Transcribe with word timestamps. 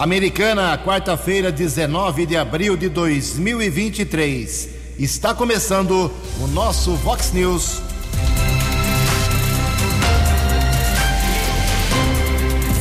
Americana, 0.00 0.78
quarta-feira, 0.78 1.52
19 1.52 2.24
de 2.24 2.34
abril 2.34 2.74
de 2.74 2.88
2023. 2.88 4.70
Está 4.98 5.34
começando 5.34 6.10
o 6.40 6.46
nosso 6.46 6.94
Vox 6.96 7.32
News. 7.34 7.82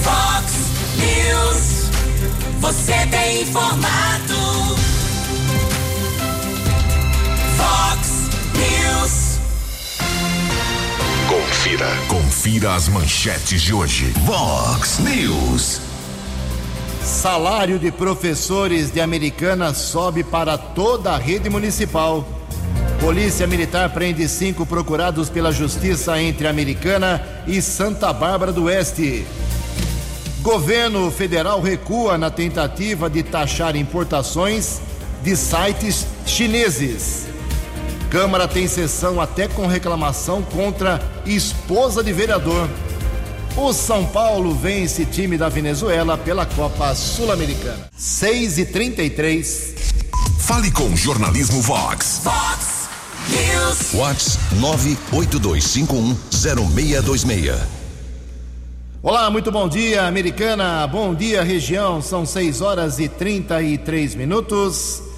Vox 0.01 0.53
News. 0.95 1.89
Você 2.61 3.05
tem 3.07 3.41
informado. 3.41 4.77
Vox 7.57 8.29
News. 8.55 9.39
Confira. 11.27 11.89
Confira 12.07 12.75
as 12.75 12.87
manchetes 12.87 13.61
de 13.61 13.73
hoje. 13.73 14.05
Vox 14.25 14.99
News. 14.99 15.88
Salário 17.09 17.79
de 17.79 17.91
professores 17.91 18.91
de 18.91 19.01
Americana 19.01 19.73
sobe 19.73 20.23
para 20.23 20.57
toda 20.57 21.11
a 21.11 21.17
rede 21.17 21.49
municipal. 21.49 22.25
Polícia 23.01 23.47
Militar 23.47 23.89
prende 23.89 24.25
cinco 24.29 24.63
procurados 24.65 25.27
pela 25.27 25.51
Justiça 25.51 26.21
entre 26.21 26.47
Americana 26.47 27.21
e 27.47 27.61
Santa 27.61 28.13
Bárbara 28.13 28.53
do 28.53 28.65
Oeste. 28.65 29.25
Governo 30.41 31.09
federal 31.09 31.59
recua 31.59 32.15
na 32.17 32.29
tentativa 32.29 33.09
de 33.09 33.23
taxar 33.23 33.75
importações 33.75 34.79
de 35.23 35.35
sites 35.35 36.05
chineses. 36.27 37.27
Câmara 38.11 38.47
tem 38.47 38.67
sessão 38.67 39.19
até 39.19 39.47
com 39.47 39.65
reclamação 39.65 40.43
contra 40.43 41.01
esposa 41.25 42.03
de 42.03 42.13
vereador. 42.13 42.69
O 43.61 43.73
São 43.73 44.05
Paulo 44.05 44.55
vence 44.55 45.05
time 45.05 45.37
da 45.37 45.49
Venezuela 45.49 46.17
pela 46.17 46.45
Copa 46.45 46.95
Sul-Americana. 46.95 47.89
6 47.93 48.57
e 48.57 48.65
33 48.65 49.75
Fale 50.39 50.71
com 50.71 50.85
o 50.85 50.95
Jornalismo 50.95 51.61
Vox. 51.61 52.21
Vox 52.23 52.87
News. 53.27 53.91
Vox 53.91 54.39
982510626. 55.11 57.59
Olá, 59.03 59.29
muito 59.29 59.51
bom 59.51 59.67
dia, 59.67 60.07
Americana. 60.07 60.87
Bom 60.87 61.13
dia, 61.13 61.43
região. 61.43 62.01
São 62.01 62.25
6 62.25 62.61
horas 62.61 62.97
e 62.97 63.09
33 63.09 64.15
minutos 64.15 65.08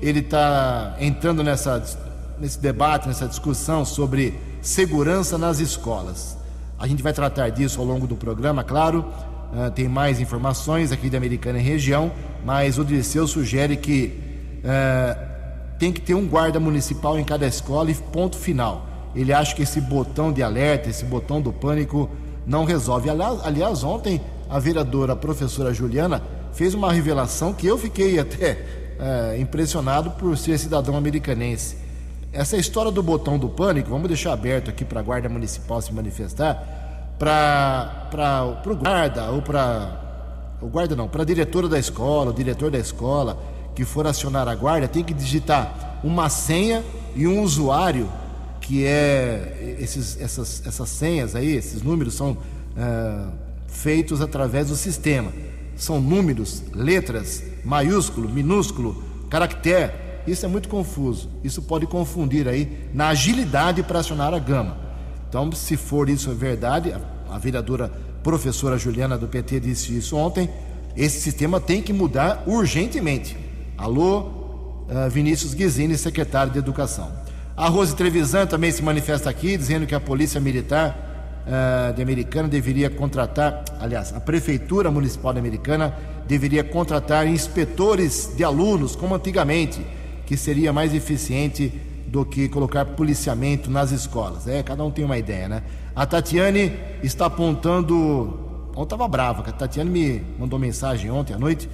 Ele 0.00 0.20
está 0.20 0.96
entrando 0.98 1.44
nessa, 1.44 1.84
nesse 2.38 2.58
debate, 2.58 3.06
nessa 3.06 3.28
discussão 3.28 3.84
sobre 3.84 4.34
segurança 4.62 5.36
nas 5.36 5.60
escolas. 5.60 6.37
A 6.78 6.86
gente 6.86 7.02
vai 7.02 7.12
tratar 7.12 7.48
disso 7.50 7.80
ao 7.80 7.86
longo 7.86 8.06
do 8.06 8.16
programa, 8.16 8.62
claro. 8.62 9.04
Uh, 9.52 9.70
tem 9.70 9.88
mais 9.88 10.20
informações 10.20 10.92
aqui 10.92 11.10
da 11.10 11.18
Americana 11.18 11.58
e 11.58 11.62
região, 11.62 12.12
mas 12.44 12.78
o 12.78 12.84
Dirceu 12.84 13.26
sugere 13.26 13.76
que 13.76 14.20
uh, 14.58 15.28
tem 15.78 15.92
que 15.92 16.00
ter 16.00 16.14
um 16.14 16.26
guarda 16.26 16.60
municipal 16.60 17.18
em 17.18 17.24
cada 17.24 17.46
escola 17.46 17.90
e 17.90 17.94
ponto 17.94 18.36
final. 18.36 18.86
Ele 19.14 19.32
acha 19.32 19.54
que 19.54 19.62
esse 19.62 19.80
botão 19.80 20.32
de 20.32 20.42
alerta, 20.42 20.88
esse 20.88 21.04
botão 21.04 21.40
do 21.40 21.52
pânico, 21.52 22.08
não 22.46 22.64
resolve. 22.64 23.10
Aliás, 23.10 23.40
aliás 23.42 23.82
ontem 23.82 24.20
a 24.48 24.58
vereadora 24.58 25.14
a 25.14 25.16
professora 25.16 25.74
Juliana 25.74 26.22
fez 26.52 26.74
uma 26.74 26.92
revelação 26.92 27.52
que 27.52 27.66
eu 27.66 27.76
fiquei 27.76 28.18
até 28.18 28.52
uh, 28.98 29.40
impressionado 29.40 30.10
por 30.12 30.36
ser 30.36 30.58
cidadão 30.58 30.96
americanense. 30.96 31.87
Essa 32.32 32.58
história 32.58 32.92
do 32.92 33.02
botão 33.02 33.38
do 33.38 33.48
pânico, 33.48 33.88
vamos 33.88 34.08
deixar 34.08 34.32
aberto 34.32 34.68
aqui 34.68 34.84
para 34.84 35.00
a 35.00 35.02
Guarda 35.02 35.28
Municipal 35.28 35.80
se 35.80 35.92
manifestar, 35.92 37.16
para 37.18 38.60
o 38.66 38.76
guarda 38.76 39.30
ou 39.30 39.40
para. 39.40 40.06
O 40.60 40.66
guarda 40.66 40.94
não, 40.94 41.08
para 41.08 41.22
a 41.22 41.24
diretora 41.24 41.68
da 41.68 41.78
escola, 41.78 42.30
o 42.30 42.34
diretor 42.34 42.70
da 42.70 42.78
escola 42.78 43.40
que 43.74 43.84
for 43.84 44.06
acionar 44.06 44.46
a 44.48 44.54
guarda, 44.54 44.88
tem 44.88 45.04
que 45.04 45.14
digitar 45.14 46.00
uma 46.02 46.28
senha 46.28 46.84
e 47.14 47.26
um 47.26 47.42
usuário, 47.42 48.10
que 48.60 48.84
é. 48.84 49.76
Esses, 49.80 50.20
essas, 50.20 50.66
essas 50.66 50.88
senhas 50.90 51.34
aí, 51.34 51.56
esses 51.56 51.80
números 51.80 52.14
são 52.14 52.32
uh, 52.32 53.32
feitos 53.68 54.20
através 54.20 54.68
do 54.68 54.76
sistema. 54.76 55.32
São 55.76 56.00
números, 56.00 56.62
letras, 56.74 57.42
maiúsculo, 57.64 58.28
minúsculo, 58.28 59.02
caractere 59.30 60.07
isso 60.30 60.44
é 60.44 60.48
muito 60.48 60.68
confuso. 60.68 61.28
Isso 61.42 61.62
pode 61.62 61.86
confundir 61.86 62.48
aí 62.48 62.88
na 62.92 63.08
agilidade 63.08 63.82
para 63.82 64.00
acionar 64.00 64.34
a 64.34 64.38
gama. 64.38 64.76
Então, 65.28 65.50
se 65.52 65.76
for 65.76 66.08
isso 66.08 66.32
verdade, 66.32 66.94
a, 67.30 67.38
vereadora 67.38 67.92
professora 68.22 68.78
Juliana 68.78 69.18
do 69.18 69.28
PT 69.28 69.60
disse 69.60 69.96
isso 69.96 70.16
ontem, 70.16 70.48
esse 70.96 71.20
sistema 71.20 71.60
tem 71.60 71.82
que 71.82 71.92
mudar 71.92 72.42
urgentemente. 72.46 73.36
Alô, 73.76 74.20
uh, 74.20 75.10
Vinícius 75.10 75.54
Guizini, 75.54 75.96
secretário 75.96 76.52
de 76.52 76.58
Educação. 76.58 77.12
A 77.56 77.68
Rose 77.68 77.94
Trevisan 77.94 78.46
também 78.46 78.70
se 78.70 78.82
manifesta 78.82 79.28
aqui, 79.28 79.56
dizendo 79.56 79.86
que 79.86 79.94
a 79.94 80.00
Polícia 80.00 80.40
Militar 80.40 81.44
uh, 81.46 81.92
de 81.92 82.02
Americana 82.02 82.48
deveria 82.48 82.88
contratar, 82.88 83.64
aliás, 83.80 84.14
a 84.14 84.20
Prefeitura 84.20 84.90
Municipal 84.90 85.32
de 85.32 85.38
Americana 85.38 85.94
deveria 86.26 86.64
contratar 86.64 87.26
inspetores 87.26 88.32
de 88.36 88.44
alunos, 88.44 88.96
como 88.96 89.14
antigamente 89.14 89.84
que 90.28 90.36
seria 90.36 90.74
mais 90.74 90.92
eficiente 90.92 91.72
do 92.06 92.22
que 92.22 92.50
colocar 92.50 92.84
policiamento 92.84 93.70
nas 93.70 93.92
escolas. 93.92 94.46
É, 94.46 94.62
cada 94.62 94.84
um 94.84 94.90
tem 94.90 95.02
uma 95.02 95.16
ideia, 95.16 95.48
né? 95.48 95.62
A 95.96 96.04
Tatiane 96.04 96.70
está 97.02 97.26
apontando. 97.26 98.38
Ontem 98.72 98.82
estava 98.82 99.08
brava, 99.08 99.40
a 99.40 99.52
Tatiane 99.52 99.88
me 99.88 100.22
mandou 100.38 100.58
mensagem 100.58 101.10
ontem 101.10 101.32
à 101.32 101.38
noite. 101.38 101.66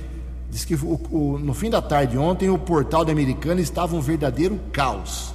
Disse 0.48 0.68
que 0.68 0.76
o, 0.76 1.00
o, 1.10 1.36
no 1.36 1.52
fim 1.52 1.68
da 1.68 1.82
tarde 1.82 2.16
ontem 2.16 2.48
o 2.48 2.56
portal 2.56 3.04
da 3.04 3.10
Americana 3.10 3.60
estava 3.60 3.96
um 3.96 4.00
verdadeiro 4.00 4.56
caos. 4.72 5.34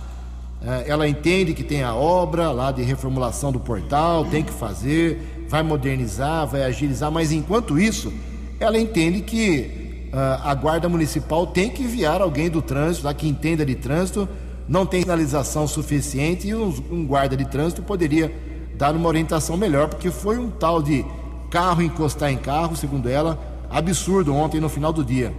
É, 0.62 0.90
ela 0.90 1.06
entende 1.06 1.54
que 1.54 1.64
tem 1.64 1.84
a 1.84 1.94
obra 1.94 2.52
lá 2.52 2.72
de 2.72 2.84
reformulação 2.84 3.52
do 3.52 3.60
portal, 3.60 4.24
tem 4.26 4.44
que 4.44 4.54
fazer, 4.54 5.46
vai 5.50 5.62
modernizar, 5.62 6.48
vai 6.48 6.64
agilizar, 6.64 7.12
mas 7.12 7.34
enquanto 7.34 7.78
isso, 7.78 8.14
ela 8.62 8.80
entende 8.80 9.20
que 9.20 9.89
a 10.12 10.54
Guarda 10.56 10.90
Municipal 10.90 11.46
tem 11.48 11.70
que 11.70 11.84
enviar 11.84 12.22
alguém 12.22 12.50
do 12.50 12.62
trânsito, 12.62 13.06
lá 13.06 13.14
que 13.14 13.28
entenda 13.28 13.66
de 13.66 13.76
trânsito, 13.76 14.28
não 14.68 14.86
tem 14.86 15.02
sinalização 15.02 15.68
suficiente 15.68 16.48
e 16.48 16.56
um, 16.56 17.06
guarda 17.06 17.36
de 17.36 17.46
trânsito 17.46 17.82
poderia 17.82 18.32
dar 18.76 18.96
uma 18.96 19.08
orientação 19.08 19.58
melhor, 19.58 19.90
porque 19.90 20.12
foi 20.12 20.38
um 20.38 20.50
tal 20.50 20.82
de 20.82 21.06
carro 21.50 21.82
encostar 21.82 22.32
em 22.32 22.38
carro, 22.38 22.76
segundo 22.76 23.10
ela, 23.10 23.40
absurdo 23.70 24.34
ontem 24.34 24.60
no 24.60 24.70
final 24.70 24.94
do 24.94 25.04
dia. 25.04 25.34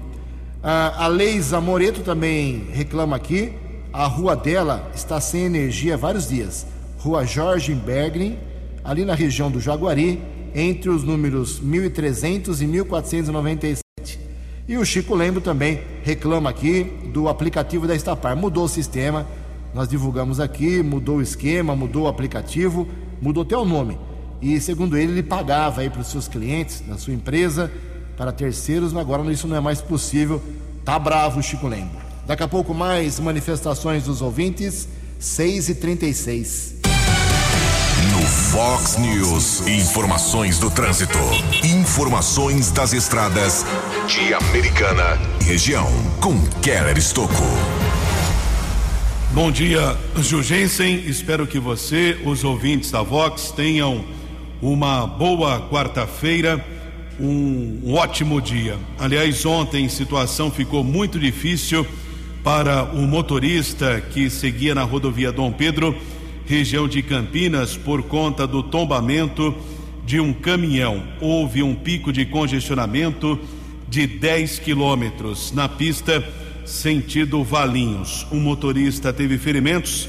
a 0.62 1.06
Leisa 1.06 1.60
Moreto 1.60 2.02
também 2.02 2.66
reclama 2.72 3.16
aqui, 3.16 3.52
a 3.92 4.06
rua 4.06 4.36
dela 4.36 4.90
está 4.94 5.20
sem 5.20 5.44
energia 5.44 5.94
há 5.94 5.96
vários 5.96 6.28
dias. 6.28 6.66
Rua 6.98 7.24
Jorge 7.24 7.74
Bergrin, 7.74 8.38
ali 8.84 9.04
na 9.04 9.14
região 9.14 9.50
do 9.50 9.60
Jaguari, 9.60 10.22
entre 10.54 10.90
os 10.90 11.02
números 11.02 11.60
1300 11.60 12.60
e 12.60 12.66
1497. 12.66 13.89
E 14.70 14.78
o 14.78 14.84
Chico 14.84 15.16
Lembro 15.16 15.40
também 15.40 15.82
reclama 16.04 16.48
aqui 16.48 16.84
do 17.12 17.28
aplicativo 17.28 17.88
da 17.88 17.94
Estapar. 17.96 18.36
Mudou 18.36 18.66
o 18.66 18.68
sistema, 18.68 19.26
nós 19.74 19.88
divulgamos 19.88 20.38
aqui, 20.38 20.80
mudou 20.80 21.16
o 21.16 21.20
esquema, 21.20 21.74
mudou 21.74 22.04
o 22.04 22.06
aplicativo, 22.06 22.86
mudou 23.20 23.42
até 23.42 23.56
o 23.56 23.64
nome. 23.64 23.98
E 24.40 24.60
segundo 24.60 24.96
ele, 24.96 25.10
ele 25.10 25.22
pagava 25.24 25.80
aí 25.80 25.90
para 25.90 26.02
os 26.02 26.06
seus 26.06 26.28
clientes, 26.28 26.84
na 26.86 26.96
sua 26.96 27.12
empresa, 27.12 27.68
para 28.16 28.30
terceiros, 28.30 28.92
mas 28.92 29.02
agora 29.02 29.24
isso 29.32 29.48
não 29.48 29.56
é 29.56 29.60
mais 29.60 29.80
possível. 29.82 30.40
Tá 30.84 30.96
bravo 31.00 31.40
o 31.40 31.42
Chico 31.42 31.66
Lembro. 31.66 31.98
Daqui 32.24 32.44
a 32.44 32.48
pouco 32.48 32.72
mais 32.72 33.18
manifestações 33.18 34.04
dos 34.04 34.22
ouvintes, 34.22 34.86
6 35.18 35.70
e 35.70 35.74
36 35.74 36.74
No 36.76 36.79
Fox 38.30 38.96
News, 38.96 39.66
informações 39.66 40.56
do 40.60 40.70
trânsito. 40.70 41.18
Informações 41.64 42.70
das 42.70 42.92
estradas 42.92 43.66
de 44.06 44.32
Americana 44.32 45.18
e 45.40 45.44
região. 45.44 45.86
Com 46.20 46.40
Keller 46.62 46.96
Estocco. 46.96 47.42
Bom 49.32 49.50
dia, 49.50 49.96
Jugensen. 50.16 51.02
Espero 51.06 51.44
que 51.44 51.58
você, 51.58 52.20
os 52.24 52.44
ouvintes 52.44 52.92
da 52.92 53.02
Vox, 53.02 53.50
tenham 53.50 54.04
uma 54.62 55.08
boa 55.08 55.68
quarta-feira, 55.68 56.64
um, 57.18 57.94
ótimo 57.94 58.40
dia. 58.40 58.78
Aliás, 58.96 59.44
ontem 59.44 59.86
a 59.86 59.90
situação 59.90 60.52
ficou 60.52 60.84
muito 60.84 61.18
difícil 61.18 61.84
para 62.44 62.84
o 62.84 63.02
motorista 63.02 64.00
que 64.00 64.30
seguia 64.30 64.72
na 64.74 64.84
rodovia 64.84 65.32
Dom 65.32 65.50
Pedro, 65.50 65.96
região 66.50 66.88
de 66.88 67.00
Campinas, 67.00 67.76
por 67.76 68.02
conta 68.02 68.44
do 68.44 68.60
tombamento 68.60 69.54
de 70.04 70.18
um 70.18 70.32
caminhão. 70.32 71.00
Houve 71.20 71.62
um 71.62 71.76
pico 71.76 72.12
de 72.12 72.26
congestionamento 72.26 73.38
de 73.88 74.04
10 74.04 74.58
quilômetros 74.58 75.52
na 75.52 75.68
pista 75.68 76.24
sentido 76.64 77.44
Valinhos. 77.44 78.26
Um 78.32 78.40
motorista 78.40 79.12
teve 79.12 79.38
ferimentos, 79.38 80.08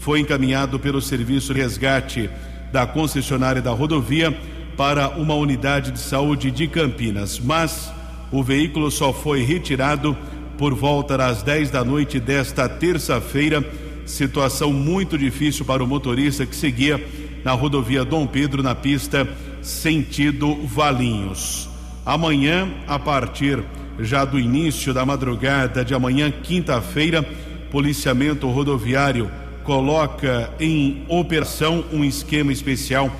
foi 0.00 0.20
encaminhado 0.20 0.78
pelo 0.78 1.02
serviço 1.02 1.52
de 1.52 1.60
resgate 1.60 2.30
da 2.72 2.86
concessionária 2.86 3.60
da 3.60 3.72
rodovia 3.72 4.34
para 4.78 5.10
uma 5.10 5.34
unidade 5.34 5.90
de 5.90 5.98
saúde 5.98 6.50
de 6.50 6.68
Campinas, 6.68 7.38
mas 7.38 7.92
o 8.30 8.42
veículo 8.42 8.90
só 8.90 9.12
foi 9.12 9.42
retirado 9.42 10.16
por 10.56 10.72
volta 10.72 11.18
das 11.18 11.42
10 11.42 11.70
da 11.70 11.84
noite 11.84 12.18
desta 12.18 12.66
terça-feira. 12.66 13.62
Situação 14.04 14.72
muito 14.72 15.16
difícil 15.16 15.64
para 15.64 15.82
o 15.82 15.86
motorista 15.86 16.44
que 16.44 16.56
seguia 16.56 17.04
na 17.44 17.52
rodovia 17.52 18.04
Dom 18.04 18.26
Pedro, 18.26 18.62
na 18.62 18.74
pista 18.74 19.28
sentido 19.62 20.54
Valinhos. 20.66 21.68
Amanhã, 22.04 22.68
a 22.86 22.98
partir 22.98 23.62
já 24.00 24.24
do 24.24 24.38
início 24.38 24.92
da 24.92 25.06
madrugada 25.06 25.84
de 25.84 25.94
amanhã, 25.94 26.30
quinta-feira, 26.30 27.22
policiamento 27.70 28.48
rodoviário 28.48 29.30
coloca 29.64 30.52
em 30.58 31.04
operação 31.08 31.84
um 31.92 32.04
esquema 32.04 32.52
especial 32.52 33.10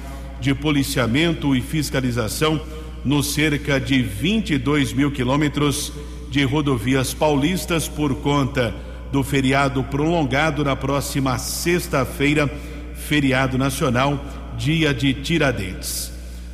de 0.40 0.54
policiamento 0.54 1.54
e 1.54 1.60
fiscalização 1.60 2.60
nos 3.04 3.32
cerca 3.32 3.80
de 3.80 4.02
22 4.02 4.92
mil 4.92 5.10
quilômetros 5.10 5.92
de 6.30 6.44
rodovias 6.44 7.14
paulistas 7.14 7.88
por 7.88 8.14
conta 8.16 8.74
do 9.12 9.22
feriado 9.22 9.84
prolongado 9.84 10.64
na 10.64 10.74
próxima 10.74 11.36
sexta-feira, 11.36 12.50
feriado 12.94 13.58
nacional, 13.58 14.24
dia 14.56 14.94
de 14.94 15.12
Tiradentes. 15.12 16.10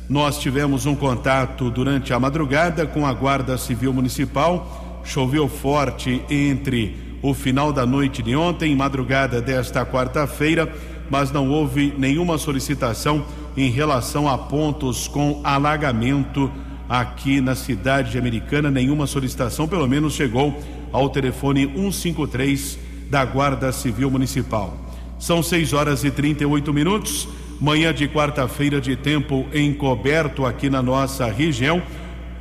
Nós 0.09 0.37
tivemos 0.39 0.85
um 0.85 0.93
contato 0.93 1.71
durante 1.71 2.13
a 2.13 2.19
madrugada 2.19 2.85
com 2.85 3.05
a 3.05 3.13
Guarda 3.13 3.57
Civil 3.57 3.93
Municipal. 3.93 5.01
Choveu 5.05 5.47
forte 5.47 6.21
entre 6.29 6.97
o 7.21 7.33
final 7.33 7.71
da 7.71 7.85
noite 7.85 8.21
de 8.21 8.35
ontem 8.35 8.73
e 8.73 8.75
madrugada 8.75 9.41
desta 9.41 9.85
quarta-feira, 9.85 10.69
mas 11.09 11.31
não 11.31 11.49
houve 11.49 11.93
nenhuma 11.97 12.37
solicitação 12.37 13.25
em 13.55 13.69
relação 13.69 14.27
a 14.27 14.37
pontos 14.37 15.07
com 15.07 15.39
alagamento 15.45 16.51
aqui 16.89 17.39
na 17.39 17.55
cidade 17.55 18.11
de 18.11 18.17
Americana. 18.17 18.69
Nenhuma 18.69 19.07
solicitação, 19.07 19.65
pelo 19.65 19.87
menos 19.87 20.13
chegou 20.13 20.59
ao 20.91 21.09
telefone 21.09 21.65
153 21.65 22.79
da 23.09 23.25
Guarda 23.25 23.71
Civil 23.71 24.09
Municipal. 24.11 24.77
São 25.19 25.43
6 25.43 25.73
horas 25.73 26.03
e 26.03 26.11
38 26.11 26.73
minutos. 26.73 27.27
Manhã 27.59 27.93
de 27.93 28.07
quarta-feira 28.07 28.79
de 28.79 28.95
tempo 28.95 29.45
encoberto 29.53 30.45
aqui 30.45 30.69
na 30.69 30.81
nossa 30.81 31.29
região. 31.29 31.81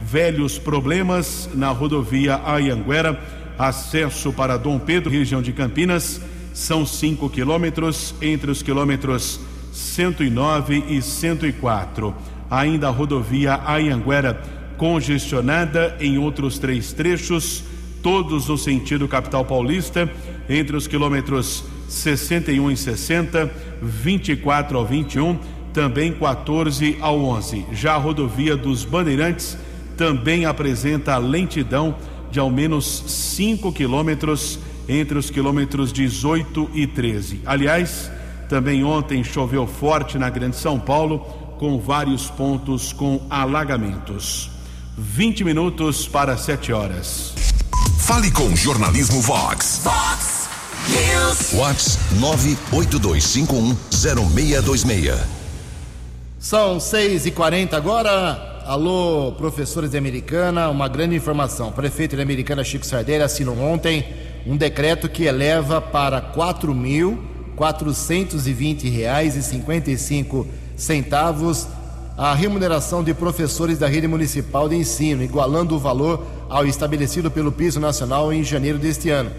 Velhos 0.00 0.58
problemas 0.58 1.50
na 1.54 1.70
rodovia 1.70 2.40
Ayanguera, 2.44 3.20
acesso 3.58 4.32
para 4.32 4.56
Dom 4.56 4.78
Pedro, 4.78 5.10
região 5.10 5.42
de 5.42 5.52
Campinas. 5.52 6.20
São 6.54 6.86
5 6.86 7.28
quilômetros 7.30 8.14
entre 8.22 8.50
os 8.50 8.62
quilômetros 8.62 9.40
109 9.72 10.84
e 10.88 11.02
104. 11.02 12.14
Ainda 12.48 12.86
a 12.86 12.90
rodovia 12.90 13.60
Ayanguera 13.66 14.40
congestionada 14.78 15.96
em 16.00 16.16
outros 16.16 16.58
três 16.58 16.92
trechos, 16.92 17.64
todos 18.02 18.48
no 18.48 18.56
sentido 18.56 19.08
capital 19.08 19.44
paulista, 19.44 20.10
entre 20.48 20.76
os 20.76 20.86
quilômetros 20.86 21.64
61 21.88 22.70
e 22.70 22.76
60, 22.76 23.50
24 23.82 24.78
ao 24.78 24.84
21, 24.84 25.38
também 25.72 26.12
14 26.12 26.96
ao 27.00 27.18
11. 27.18 27.66
Já 27.72 27.94
a 27.94 27.98
rodovia 27.98 28.56
dos 28.56 28.84
Bandeirantes 28.84 29.56
também 29.96 30.44
apresenta 30.44 31.16
lentidão 31.18 31.94
de 32.30 32.38
ao 32.38 32.50
menos 32.50 33.04
5 33.06 33.72
quilômetros 33.72 34.58
entre 34.88 35.18
os 35.18 35.30
quilômetros 35.30 35.92
18 35.92 36.70
e 36.74 36.86
13. 36.86 37.42
Aliás, 37.44 38.10
também 38.48 38.82
ontem 38.82 39.22
choveu 39.22 39.66
forte 39.66 40.18
na 40.18 40.30
Grande 40.30 40.56
São 40.56 40.78
Paulo, 40.78 41.20
com 41.58 41.78
vários 41.78 42.30
pontos 42.30 42.92
com 42.92 43.20
alagamentos. 43.28 44.50
20 44.96 45.44
minutos 45.44 46.08
para 46.08 46.36
7 46.36 46.72
horas. 46.72 47.47
Fale 48.08 48.30
com 48.30 48.56
Jornalismo 48.56 49.20
Vox. 49.20 49.82
Fox 49.84 50.48
News. 50.88 51.52
Vox 51.52 51.98
982510626. 52.72 55.18
São 56.38 56.80
6 56.80 57.26
e 57.26 57.30
40 57.30 57.76
agora. 57.76 58.62
Alô, 58.64 59.32
professores 59.32 59.90
de 59.90 59.98
Americana, 59.98 60.70
uma 60.70 60.88
grande 60.88 61.16
informação. 61.16 61.68
O 61.68 61.72
prefeito 61.72 62.16
de 62.16 62.22
Americana, 62.22 62.64
Chico 62.64 62.86
Sardelli, 62.86 63.22
assinou 63.22 63.58
ontem 63.58 64.06
um 64.46 64.56
decreto 64.56 65.10
que 65.10 65.24
eleva 65.24 65.78
para 65.78 66.16
R$ 66.16 66.28
4.420,55 67.58 70.46
centavos 70.78 71.66
a 72.16 72.34
remuneração 72.34 73.04
de 73.04 73.12
professores 73.12 73.78
da 73.78 73.86
rede 73.86 74.08
municipal 74.08 74.66
de 74.68 74.74
ensino, 74.74 75.22
igualando 75.22 75.76
o 75.76 75.78
valor 75.78 76.37
ao 76.48 76.66
estabelecido 76.66 77.30
pelo 77.30 77.52
piso 77.52 77.78
nacional 77.78 78.32
em 78.32 78.42
janeiro 78.42 78.78
deste 78.78 79.10
ano. 79.10 79.30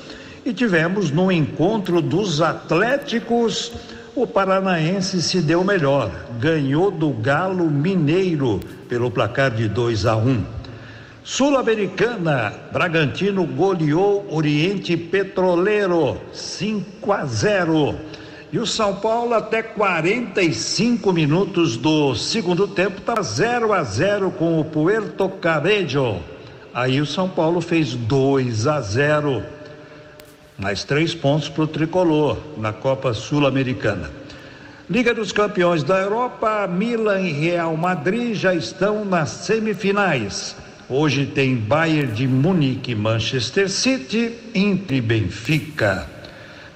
e 0.45 0.53
tivemos 0.53 1.11
no 1.11 1.31
encontro 1.31 2.01
dos 2.01 2.41
Atléticos, 2.41 3.71
o 4.15 4.27
Paranaense 4.27 5.21
se 5.21 5.41
deu 5.41 5.63
melhor, 5.63 6.11
ganhou 6.39 6.91
do 6.91 7.11
Galo 7.11 7.69
Mineiro 7.69 8.59
pelo 8.87 9.11
placar 9.11 9.51
de 9.51 9.67
2 9.67 10.05
a 10.05 10.15
1. 10.15 10.43
Sul-Americana, 11.23 12.53
Bragantino 12.71 13.45
goleou 13.45 14.25
Oriente 14.31 14.97
Petroleiro 14.97 16.17
5 16.33 17.11
a 17.11 17.25
0. 17.25 17.95
E 18.51 18.57
o 18.57 18.65
São 18.65 18.95
Paulo, 18.95 19.35
até 19.35 19.61
45 19.61 21.13
minutos 21.13 21.77
do 21.77 22.15
segundo 22.15 22.67
tempo, 22.67 22.97
está 22.97 23.21
0 23.21 23.73
a 23.73 23.83
0 23.83 24.31
com 24.31 24.59
o 24.59 24.65
Puerto 24.65 25.29
Cabello. 25.29 26.19
Aí 26.73 26.99
o 26.99 27.05
São 27.05 27.29
Paulo 27.29 27.61
fez 27.61 27.93
2 27.93 28.65
a 28.65 28.81
0. 28.81 29.58
Mais 30.59 30.83
três 30.83 31.15
pontos 31.15 31.47
para 31.47 31.63
o 31.63 31.67
tricolor 31.67 32.37
na 32.57 32.73
Copa 32.73 33.13
Sul-Americana. 33.13 34.11
Liga 34.89 35.13
dos 35.13 35.31
Campeões 35.31 35.83
da 35.83 35.99
Europa, 35.99 36.67
Milan 36.67 37.21
e 37.21 37.31
Real 37.31 37.77
Madrid 37.77 38.35
já 38.35 38.53
estão 38.53 39.05
nas 39.05 39.29
semifinais. 39.29 40.57
Hoje 40.89 41.27
tem 41.27 41.55
Bayern 41.55 42.11
de 42.11 42.27
Munique, 42.27 42.93
Manchester 42.93 43.69
City, 43.69 44.33
Inter 44.53 44.97
e 44.97 45.01
Benfica. 45.01 46.07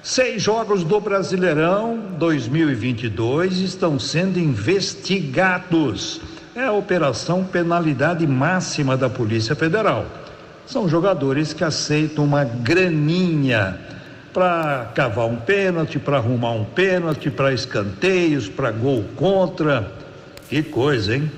Seis 0.02 0.40
jogos 0.40 0.82
do 0.82 0.98
Brasileirão 1.00 1.98
2022 2.18 3.58
estão 3.58 3.98
sendo 3.98 4.38
investigados. 4.38 6.20
É 6.54 6.64
a 6.64 6.72
operação 6.72 7.44
penalidade 7.44 8.26
máxima 8.26 8.96
da 8.96 9.10
Polícia 9.10 9.54
Federal. 9.56 10.06
São 10.66 10.88
jogadores 10.88 11.52
que 11.52 11.62
aceitam 11.62 12.24
uma 12.24 12.44
graninha 12.44 13.78
para 14.32 14.90
cavar 14.94 15.26
um 15.26 15.36
pênalti, 15.36 15.98
para 15.98 16.16
arrumar 16.16 16.52
um 16.52 16.64
pênalti, 16.64 17.30
para 17.30 17.52
escanteios, 17.52 18.48
para 18.48 18.70
gol 18.72 19.04
contra. 19.16 19.92
Que 20.48 20.62
coisa, 20.62 21.16
hein? 21.16 21.30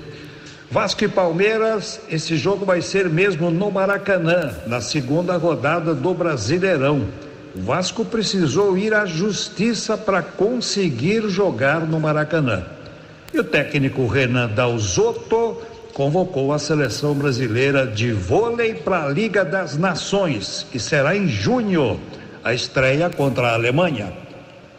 Vasco 0.69 1.03
e 1.03 1.07
Palmeiras, 1.07 2.01
esse 2.09 2.35
jogo 2.35 2.65
vai 2.65 2.81
ser 2.81 3.09
mesmo 3.09 3.49
no 3.49 3.71
Maracanã, 3.71 4.51
na 4.65 4.81
segunda 4.81 5.37
rodada 5.37 5.93
do 5.93 6.13
Brasileirão. 6.13 7.05
O 7.55 7.61
Vasco 7.61 8.03
precisou 8.03 8.77
ir 8.77 8.93
à 8.93 9.05
justiça 9.05 9.97
para 9.97 10.21
conseguir 10.21 11.29
jogar 11.29 11.81
no 11.81 11.99
Maracanã. 11.99 12.65
E 13.33 13.39
o 13.39 13.43
técnico 13.43 14.07
Renan 14.07 14.49
Dalzotto 14.49 15.61
convocou 15.97 16.53
a 16.53 16.59
seleção 16.59 17.15
brasileira 17.15 17.87
de 17.87 18.11
vôlei 18.11 18.75
para 18.75 19.05
a 19.05 19.09
Liga 19.09 19.43
das 19.43 19.75
Nações, 19.75 20.63
que 20.71 20.79
será 20.79 21.17
em 21.17 21.27
junho, 21.27 21.99
a 22.43 22.53
estreia 22.53 23.09
contra 23.09 23.47
a 23.47 23.53
Alemanha. 23.55 24.13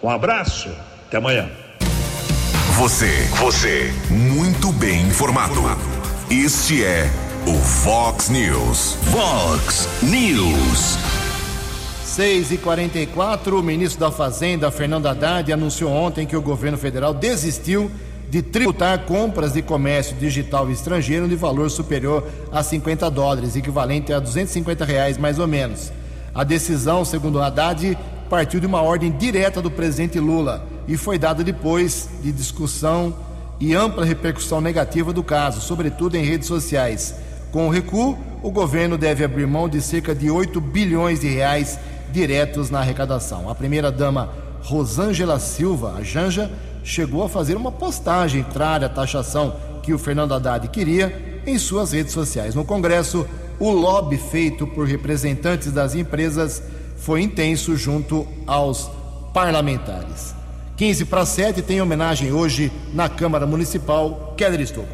Um 0.00 0.08
abraço, 0.08 0.68
até 1.08 1.16
amanhã. 1.16 1.50
Você, 2.76 3.10
você, 3.34 3.92
muito 4.08 4.70
bem 4.74 5.08
informado. 5.08 5.60
Este 6.30 6.84
é 6.84 7.10
o 7.48 7.54
Fox 7.54 8.28
News. 8.28 8.96
Fox 9.10 9.88
News. 10.00 10.98
6 12.04 12.52
e 12.52 12.58
44 12.58 13.58
o 13.58 13.62
ministro 13.62 13.98
da 13.98 14.12
Fazenda, 14.12 14.70
Fernando 14.70 15.06
Haddad, 15.06 15.52
anunciou 15.52 15.90
ontem 15.90 16.24
que 16.24 16.36
o 16.36 16.42
governo 16.42 16.78
federal 16.78 17.12
desistiu 17.12 17.90
de 18.30 18.42
tributar 18.42 18.98
compras 19.06 19.54
de 19.54 19.62
comércio 19.62 20.14
digital 20.16 20.70
estrangeiro 20.70 21.28
de 21.28 21.34
valor 21.34 21.70
superior 21.70 22.26
a 22.52 22.62
50 22.62 23.10
dólares, 23.10 23.56
equivalente 23.56 24.12
a 24.12 24.20
250 24.20 24.84
reais 24.84 25.16
mais 25.16 25.38
ou 25.38 25.46
menos. 25.46 25.90
A 26.34 26.44
decisão, 26.44 27.04
segundo 27.04 27.40
Haddad, 27.40 27.96
partiu 28.28 28.60
de 28.60 28.66
uma 28.66 28.82
ordem 28.82 29.10
direta 29.10 29.62
do 29.62 29.70
presidente 29.70 30.20
Lula 30.20 30.64
e 30.86 30.96
foi 30.96 31.18
dada 31.18 31.42
depois 31.42 32.08
de 32.22 32.30
discussão 32.30 33.14
e 33.58 33.74
ampla 33.74 34.04
repercussão 34.04 34.60
negativa 34.60 35.12
do 35.12 35.22
caso, 35.22 35.60
sobretudo 35.60 36.16
em 36.16 36.24
redes 36.24 36.46
sociais. 36.46 37.14
Com 37.50 37.66
o 37.66 37.70
recuo, 37.70 38.16
o 38.42 38.50
governo 38.50 38.98
deve 38.98 39.24
abrir 39.24 39.46
mão 39.46 39.68
de 39.68 39.80
cerca 39.80 40.14
de 40.14 40.30
8 40.30 40.60
bilhões 40.60 41.20
de 41.20 41.28
reais 41.28 41.78
diretos 42.12 42.70
na 42.70 42.80
arrecadação. 42.80 43.48
A 43.48 43.54
primeira-dama 43.54 44.30
Rosângela 44.62 45.38
Silva, 45.38 45.94
a 45.98 46.02
Janja, 46.02 46.50
chegou 46.88 47.22
a 47.22 47.28
fazer 47.28 47.56
uma 47.56 47.70
postagem 47.70 48.42
contrária 48.42 48.86
à 48.86 48.90
taxação 48.90 49.54
que 49.82 49.92
o 49.92 49.98
Fernando 49.98 50.32
Haddad 50.32 50.66
queria 50.68 51.40
em 51.46 51.58
suas 51.58 51.92
redes 51.92 52.12
sociais. 52.12 52.54
No 52.54 52.64
Congresso, 52.64 53.26
o 53.60 53.70
lobby 53.70 54.16
feito 54.16 54.66
por 54.66 54.86
representantes 54.86 55.70
das 55.70 55.94
empresas 55.94 56.62
foi 56.96 57.20
intenso 57.22 57.76
junto 57.76 58.26
aos 58.46 58.90
parlamentares. 59.34 60.34
15 60.76 61.04
para 61.04 61.26
7 61.26 61.62
tem 61.62 61.80
homenagem 61.80 62.32
hoje 62.32 62.72
na 62.94 63.08
Câmara 63.08 63.46
Municipal. 63.46 64.34
Keller 64.36 64.60
Estocco. 64.60 64.88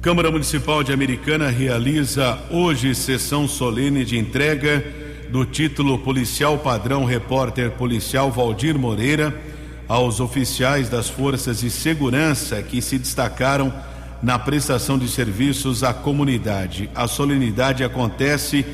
Câmara 0.00 0.30
Municipal 0.30 0.82
de 0.82 0.92
Americana 0.92 1.48
realiza 1.48 2.38
hoje 2.50 2.94
sessão 2.94 3.48
solene 3.48 4.04
de 4.04 4.16
entrega 4.16 4.84
do 5.30 5.44
título 5.44 5.98
policial 5.98 6.58
padrão 6.58 7.04
repórter 7.04 7.70
policial 7.72 8.30
Valdir 8.30 8.78
Moreira 8.78 9.49
aos 9.90 10.20
oficiais 10.20 10.88
das 10.88 11.08
forças 11.08 11.58
de 11.58 11.68
segurança 11.68 12.62
que 12.62 12.80
se 12.80 12.96
destacaram 12.96 13.74
na 14.22 14.38
prestação 14.38 14.96
de 14.96 15.08
serviços 15.08 15.82
à 15.82 15.92
comunidade. 15.92 16.88
A 16.94 17.08
solenidade 17.08 17.82
acontece 17.82 18.64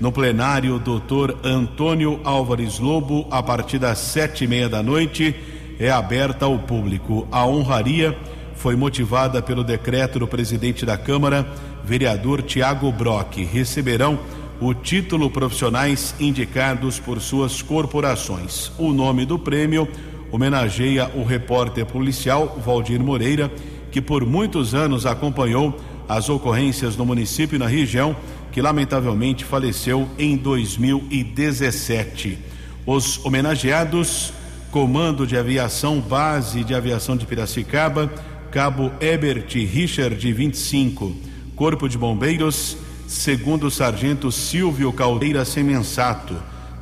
no 0.00 0.10
plenário 0.10 0.80
Dr. 0.80 1.36
Antônio 1.44 2.20
Álvares 2.24 2.80
Lobo 2.80 3.24
a 3.30 3.40
partir 3.40 3.78
das 3.78 3.98
sete 3.98 4.42
e 4.42 4.48
meia 4.48 4.68
da 4.68 4.82
noite. 4.82 5.32
É 5.78 5.92
aberta 5.92 6.46
ao 6.46 6.58
público. 6.58 7.28
A 7.30 7.46
honraria 7.46 8.18
foi 8.56 8.74
motivada 8.74 9.40
pelo 9.40 9.62
decreto 9.62 10.18
do 10.18 10.26
presidente 10.26 10.84
da 10.84 10.98
Câmara, 10.98 11.46
vereador 11.84 12.42
Tiago 12.42 12.90
Brock. 12.90 13.36
Receberão 13.44 14.18
o 14.60 14.74
título 14.74 15.30
profissionais 15.30 16.16
indicados 16.18 16.98
por 16.98 17.20
suas 17.20 17.62
corporações. 17.62 18.72
O 18.76 18.92
nome 18.92 19.24
do 19.24 19.38
prêmio 19.38 19.88
homenageia 20.34 21.10
o 21.14 21.22
repórter 21.22 21.86
policial 21.86 22.60
Valdir 22.64 23.00
Moreira, 23.00 23.52
que 23.92 24.00
por 24.00 24.26
muitos 24.26 24.74
anos 24.74 25.06
acompanhou 25.06 25.78
as 26.08 26.28
ocorrências 26.28 26.96
no 26.96 27.06
município 27.06 27.54
e 27.54 27.58
na 27.58 27.68
região, 27.68 28.16
que 28.50 28.60
lamentavelmente 28.60 29.44
faleceu 29.44 30.08
em 30.18 30.36
2017. 30.36 32.36
Os 32.84 33.24
homenageados: 33.24 34.32
Comando 34.72 35.24
de 35.24 35.36
Aviação 35.36 36.00
Base 36.00 36.64
de 36.64 36.74
Aviação 36.74 37.16
de 37.16 37.26
Piracicaba, 37.26 38.12
Cabo 38.50 38.90
Ebert 39.00 39.54
Richard, 39.54 40.32
25, 40.32 41.14
Corpo 41.54 41.88
de 41.88 41.96
Bombeiros, 41.96 42.76
segundo 43.06 43.70
sargento 43.70 44.32
Silvio 44.32 44.92
Caldeira 44.92 45.44
Semensato, 45.44 46.34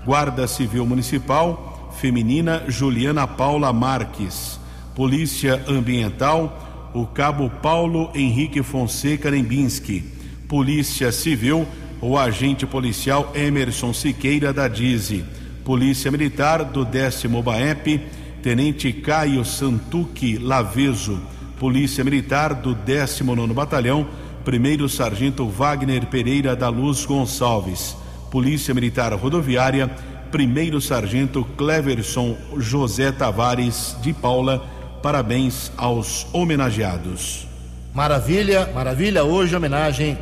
Guarda 0.07 0.47
Civil 0.47 0.87
Municipal, 0.87 1.72
feminina 1.97 2.65
Juliana 2.69 3.27
Paula 3.27 3.73
Marques, 3.73 4.59
Polícia 4.95 5.63
Ambiental, 5.69 6.91
o 6.95 7.07
cabo 7.07 7.49
Paulo 7.49 8.11
Henrique 8.15 8.63
Fonseca 8.63 9.31
Nembinski, 9.31 10.05
Polícia 10.49 11.11
Civil, 11.11 11.67
o 12.01 12.19
agente 12.19 12.67
policial 12.67 13.33
Emerson 13.35 13.93
Siqueira 13.93 14.53
da 14.53 14.69
Dize, 14.69 15.25
Polícia 15.65 16.11
Militar 16.11 16.65
do 16.65 16.85
décimo 16.85 17.43
BAEP, 17.43 18.01
Tenente 18.43 18.93
Caio 18.93 19.45
Santuque 19.45 20.37
Laveso, 20.37 21.21
Polícia 21.59 22.03
Militar 22.03 22.55
do 22.55 22.75
19 22.75 23.55
Batalhão, 23.55 24.07
Primeiro 24.45 24.89
Sargento 24.89 25.47
Wagner 25.47 26.07
Pereira 26.07 26.57
da 26.57 26.69
Luz 26.69 27.07
Gonçalves, 27.07 27.97
Polícia 28.33 28.75
Militar 28.75 29.13
Rodoviária, 29.15 29.89
Primeiro 30.33 30.81
Sargento 30.81 31.45
Cleverson 31.59 32.35
José 32.57 33.13
Tavares 33.13 33.95
de 34.01 34.15
Paula, 34.15 34.67
parabéns 35.03 35.71
aos 35.77 36.27
homenageados. 36.33 37.47
Maravilha, 37.95 38.67
maravilha. 38.75 39.25
Hoje, 39.25 39.55
homenagem 39.55 40.19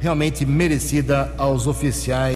realmente 0.00 0.46
merecida 0.46 1.30
aos 1.36 1.66
oficiais 1.66 2.34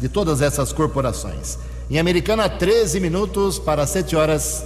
de 0.00 0.08
todas 0.08 0.40
essas 0.40 0.72
corporações. 0.72 1.58
Em 1.90 1.98
Americana, 1.98 2.48
13 2.48 3.00
minutos 3.00 3.58
para 3.58 3.84
7 3.84 4.14
horas. 4.14 4.64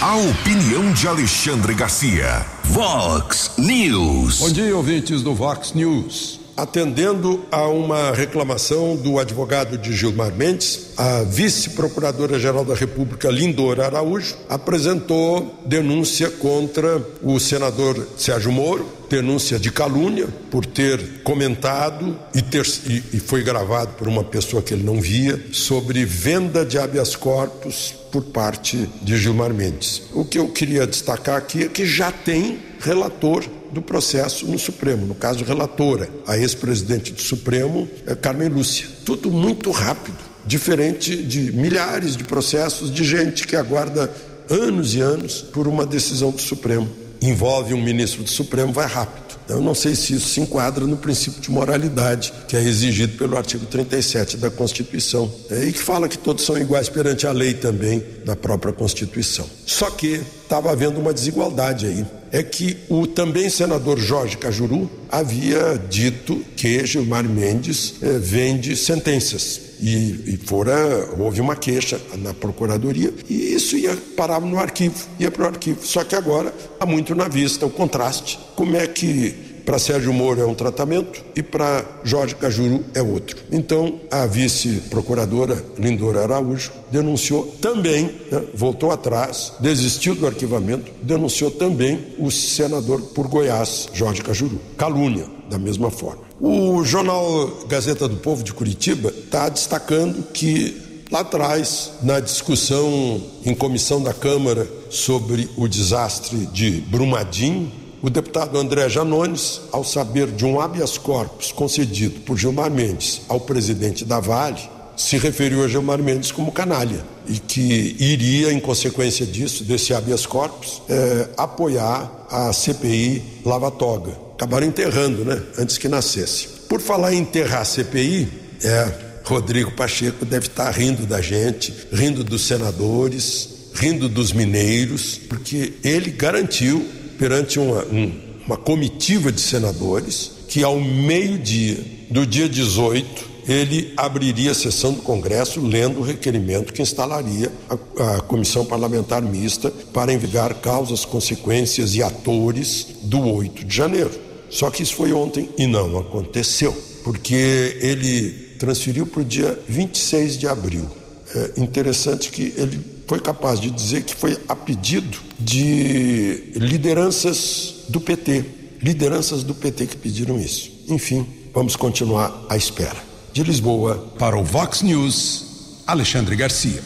A 0.00 0.14
opinião 0.16 0.92
de 0.92 1.08
Alexandre 1.08 1.74
Garcia. 1.74 2.46
Vox 2.66 3.50
News. 3.58 4.38
Bom 4.38 4.52
dia, 4.52 4.76
ouvintes 4.76 5.22
do 5.22 5.34
Vox 5.34 5.72
News. 5.72 6.43
Atendendo 6.56 7.44
a 7.50 7.66
uma 7.66 8.12
reclamação 8.12 8.94
do 8.94 9.18
advogado 9.18 9.76
de 9.76 9.92
Gilmar 9.92 10.32
Mendes, 10.32 10.92
a 10.96 11.22
vice-procuradora-geral 11.24 12.64
da 12.64 12.74
República, 12.74 13.28
Lindora 13.28 13.86
Araújo, 13.86 14.36
apresentou 14.48 15.60
denúncia 15.66 16.30
contra 16.30 17.04
o 17.22 17.40
senador 17.40 18.06
Sérgio 18.16 18.52
Moro, 18.52 18.86
denúncia 19.10 19.58
de 19.58 19.72
calúnia 19.72 20.28
por 20.50 20.64
ter 20.64 21.22
comentado 21.24 22.16
e, 22.34 22.40
ter, 22.40 22.64
e, 22.86 23.02
e 23.14 23.20
foi 23.20 23.42
gravado 23.42 23.94
por 23.94 24.06
uma 24.06 24.22
pessoa 24.22 24.62
que 24.62 24.74
ele 24.74 24.84
não 24.84 25.00
via 25.00 25.40
sobre 25.52 26.04
venda 26.04 26.64
de 26.64 26.78
habeas 26.78 27.16
corpus 27.16 27.94
por 28.12 28.22
parte 28.22 28.88
de 29.02 29.16
Gilmar 29.16 29.52
Mendes. 29.52 30.02
O 30.12 30.24
que 30.24 30.38
eu 30.38 30.48
queria 30.48 30.86
destacar 30.86 31.36
aqui 31.36 31.64
é 31.64 31.68
que 31.68 31.84
já 31.84 32.12
tem 32.12 32.60
relator 32.78 33.44
do 33.74 33.82
processo 33.82 34.46
no 34.46 34.58
Supremo, 34.58 35.04
no 35.04 35.14
caso 35.14 35.44
relatora, 35.44 36.08
a 36.26 36.38
ex-presidente 36.38 37.12
do 37.12 37.20
Supremo, 37.20 37.88
é 38.06 38.14
Carmen 38.14 38.48
Lúcia. 38.48 38.86
Tudo 39.04 39.30
muito 39.30 39.70
rápido, 39.70 40.16
diferente 40.46 41.16
de 41.16 41.52
milhares 41.52 42.16
de 42.16 42.24
processos 42.24 42.90
de 42.90 43.04
gente 43.04 43.46
que 43.46 43.56
aguarda 43.56 44.10
anos 44.48 44.94
e 44.94 45.00
anos 45.00 45.42
por 45.42 45.66
uma 45.66 45.84
decisão 45.84 46.30
do 46.30 46.40
Supremo. 46.40 46.88
Envolve 47.20 47.74
um 47.74 47.82
ministro 47.82 48.22
do 48.22 48.30
Supremo, 48.30 48.72
vai 48.72 48.86
rápido. 48.86 49.24
Eu 49.48 49.60
não 49.60 49.74
sei 49.74 49.94
se 49.94 50.14
isso 50.14 50.28
se 50.28 50.40
enquadra 50.40 50.86
no 50.86 50.96
princípio 50.96 51.40
de 51.40 51.50
moralidade 51.50 52.32
que 52.48 52.56
é 52.56 52.62
exigido 52.62 53.18
pelo 53.18 53.36
artigo 53.36 53.66
37 53.66 54.38
da 54.38 54.50
Constituição 54.50 55.30
é, 55.50 55.64
e 55.64 55.72
que 55.72 55.78
fala 55.78 56.08
que 56.08 56.16
todos 56.16 56.44
são 56.44 56.56
iguais 56.56 56.88
perante 56.88 57.26
a 57.26 57.32
lei 57.32 57.52
também 57.52 58.02
na 58.24 58.34
própria 58.34 58.72
Constituição. 58.72 59.46
Só 59.66 59.90
que 59.90 60.22
estava 60.42 60.70
havendo 60.70 60.98
uma 60.98 61.12
desigualdade 61.12 61.86
aí. 61.86 62.06
É 62.34 62.42
que 62.42 62.76
o 62.88 63.06
também 63.06 63.48
senador 63.48 63.96
Jorge 63.96 64.36
Cajuru 64.36 64.90
havia 65.08 65.80
dito 65.88 66.44
que 66.56 66.84
Gilmar 66.84 67.22
Mendes 67.22 67.94
eh, 68.02 68.18
vende 68.18 68.74
sentenças. 68.74 69.60
E, 69.80 70.34
e 70.34 70.40
fora, 70.44 70.74
houve 71.16 71.40
uma 71.40 71.54
queixa 71.54 72.00
na 72.18 72.34
procuradoria 72.34 73.14
e 73.30 73.54
isso 73.54 73.76
ia 73.76 73.96
parar 74.16 74.40
no 74.40 74.58
arquivo, 74.58 75.06
ia 75.20 75.30
para 75.30 75.44
o 75.44 75.46
arquivo. 75.46 75.86
Só 75.86 76.02
que 76.02 76.16
agora 76.16 76.52
há 76.80 76.84
muito 76.84 77.14
na 77.14 77.28
vista 77.28 77.66
o 77.66 77.70
contraste. 77.70 78.36
Como 78.56 78.76
é 78.76 78.84
que 78.88 79.53
para 79.64 79.78
Sérgio 79.78 80.12
Moro 80.12 80.40
é 80.40 80.46
um 80.46 80.54
tratamento 80.54 81.24
e 81.34 81.42
para 81.42 81.84
Jorge 82.04 82.34
Cajuru 82.34 82.84
é 82.94 83.02
outro. 83.02 83.36
Então, 83.50 84.00
a 84.10 84.26
vice-procuradora 84.26 85.64
Lindora 85.78 86.22
Araújo 86.22 86.70
denunciou 86.90 87.46
também, 87.60 88.10
né, 88.30 88.42
voltou 88.54 88.90
atrás, 88.90 89.52
desistiu 89.60 90.14
do 90.14 90.26
arquivamento, 90.26 90.92
denunciou 91.02 91.50
também 91.50 92.14
o 92.18 92.30
senador 92.30 93.00
por 93.00 93.26
Goiás, 93.28 93.88
Jorge 93.92 94.22
Cajuru. 94.22 94.60
Calúnia, 94.76 95.26
da 95.48 95.58
mesma 95.58 95.90
forma. 95.90 96.22
O 96.40 96.84
jornal 96.84 97.64
Gazeta 97.68 98.08
do 98.08 98.16
Povo 98.16 98.42
de 98.42 98.52
Curitiba 98.52 99.08
está 99.10 99.48
destacando 99.48 100.22
que 100.32 100.82
lá 101.10 101.20
atrás, 101.20 101.92
na 102.02 102.18
discussão 102.20 103.22
em 103.44 103.54
comissão 103.54 104.02
da 104.02 104.12
Câmara 104.12 104.68
sobre 104.90 105.48
o 105.56 105.68
desastre 105.68 106.46
de 106.46 106.70
Brumadinho, 106.80 107.70
o 108.04 108.10
deputado 108.10 108.58
André 108.58 108.86
Janones, 108.90 109.62
ao 109.72 109.82
saber 109.82 110.26
de 110.26 110.44
um 110.44 110.60
habeas 110.60 110.98
corpus 110.98 111.50
concedido 111.50 112.20
por 112.20 112.36
Gilmar 112.36 112.70
Mendes 112.70 113.22
ao 113.30 113.40
presidente 113.40 114.04
da 114.04 114.20
Vale, 114.20 114.60
se 114.94 115.16
referiu 115.16 115.64
a 115.64 115.68
Gilmar 115.68 116.02
Mendes 116.02 116.30
como 116.30 116.52
canalha 116.52 117.02
e 117.26 117.38
que 117.38 117.96
iria, 117.98 118.52
em 118.52 118.60
consequência 118.60 119.24
disso, 119.24 119.64
desse 119.64 119.94
habeas 119.94 120.26
corpus, 120.26 120.82
é, 120.86 121.30
apoiar 121.34 122.26
a 122.30 122.52
CPI 122.52 123.40
Lava 123.42 123.70
Toga. 123.70 124.12
Acabaram 124.34 124.66
enterrando, 124.66 125.24
né? 125.24 125.42
Antes 125.58 125.78
que 125.78 125.88
nascesse. 125.88 126.48
Por 126.68 126.82
falar 126.82 127.14
em 127.14 127.20
enterrar 127.20 127.62
a 127.62 127.64
CPI, 127.64 128.28
é, 128.62 128.92
Rodrigo 129.24 129.70
Pacheco 129.70 130.26
deve 130.26 130.48
estar 130.48 130.70
rindo 130.70 131.06
da 131.06 131.22
gente, 131.22 131.72
rindo 131.90 132.22
dos 132.22 132.46
senadores, 132.46 133.48
rindo 133.72 134.10
dos 134.10 134.30
mineiros, 134.30 135.18
porque 135.26 135.72
ele 135.82 136.10
garantiu 136.10 136.86
perante 137.18 137.58
uma, 137.58 137.84
um, 137.84 138.12
uma 138.46 138.56
comitiva 138.56 139.32
de 139.32 139.40
senadores 139.40 140.32
que, 140.48 140.62
ao 140.62 140.80
meio-dia 140.80 141.78
do 142.10 142.26
dia 142.26 142.48
18, 142.48 143.34
ele 143.46 143.92
abriria 143.96 144.52
a 144.52 144.54
sessão 144.54 144.92
do 144.92 145.02
Congresso 145.02 145.60
lendo 145.60 146.00
o 146.00 146.02
requerimento 146.02 146.72
que 146.72 146.80
instalaria 146.80 147.52
a, 147.68 148.16
a, 148.16 148.20
Comissão 148.22 148.64
Parlamentar 148.64 149.20
Mista 149.22 149.70
para 149.92 150.12
investigar 150.12 150.54
causas, 150.56 151.04
consequências 151.04 151.94
e 151.94 152.02
atores 152.02 152.86
do 153.02 153.20
8 153.20 153.64
de 153.64 153.76
janeiro. 153.76 154.10
Só 154.48 154.70
que 154.70 154.82
isso 154.82 154.94
foi 154.94 155.12
ontem 155.12 155.48
e 155.58 155.66
não 155.66 155.98
aconteceu, 155.98 156.74
porque 157.02 157.78
ele 157.80 158.30
transferiu 158.58 159.06
para 159.06 159.20
o 159.20 159.24
dia 159.24 159.58
26 159.68 160.38
de 160.38 160.46
abril. 160.46 160.88
É 161.34 161.60
interessante 161.60 162.30
que 162.30 162.54
ele 162.56 162.93
foi 163.06 163.20
capaz 163.20 163.60
de 163.60 163.70
dizer 163.70 164.02
que 164.02 164.14
foi 164.14 164.38
a 164.48 164.56
pedido 164.56 165.18
de 165.38 166.52
lideranças 166.56 167.84
do 167.88 168.00
PT, 168.00 168.44
lideranças 168.80 169.42
do 169.42 169.54
PT 169.54 169.86
que 169.86 169.96
pediram 169.96 170.38
isso. 170.38 170.70
Enfim, 170.88 171.26
vamos 171.52 171.76
continuar 171.76 172.46
à 172.48 172.56
espera. 172.56 172.96
De 173.32 173.42
Lisboa, 173.42 174.12
para 174.18 174.36
o 174.36 174.44
Vox 174.44 174.82
News, 174.82 175.82
Alexandre 175.86 176.36
Garcia. 176.36 176.82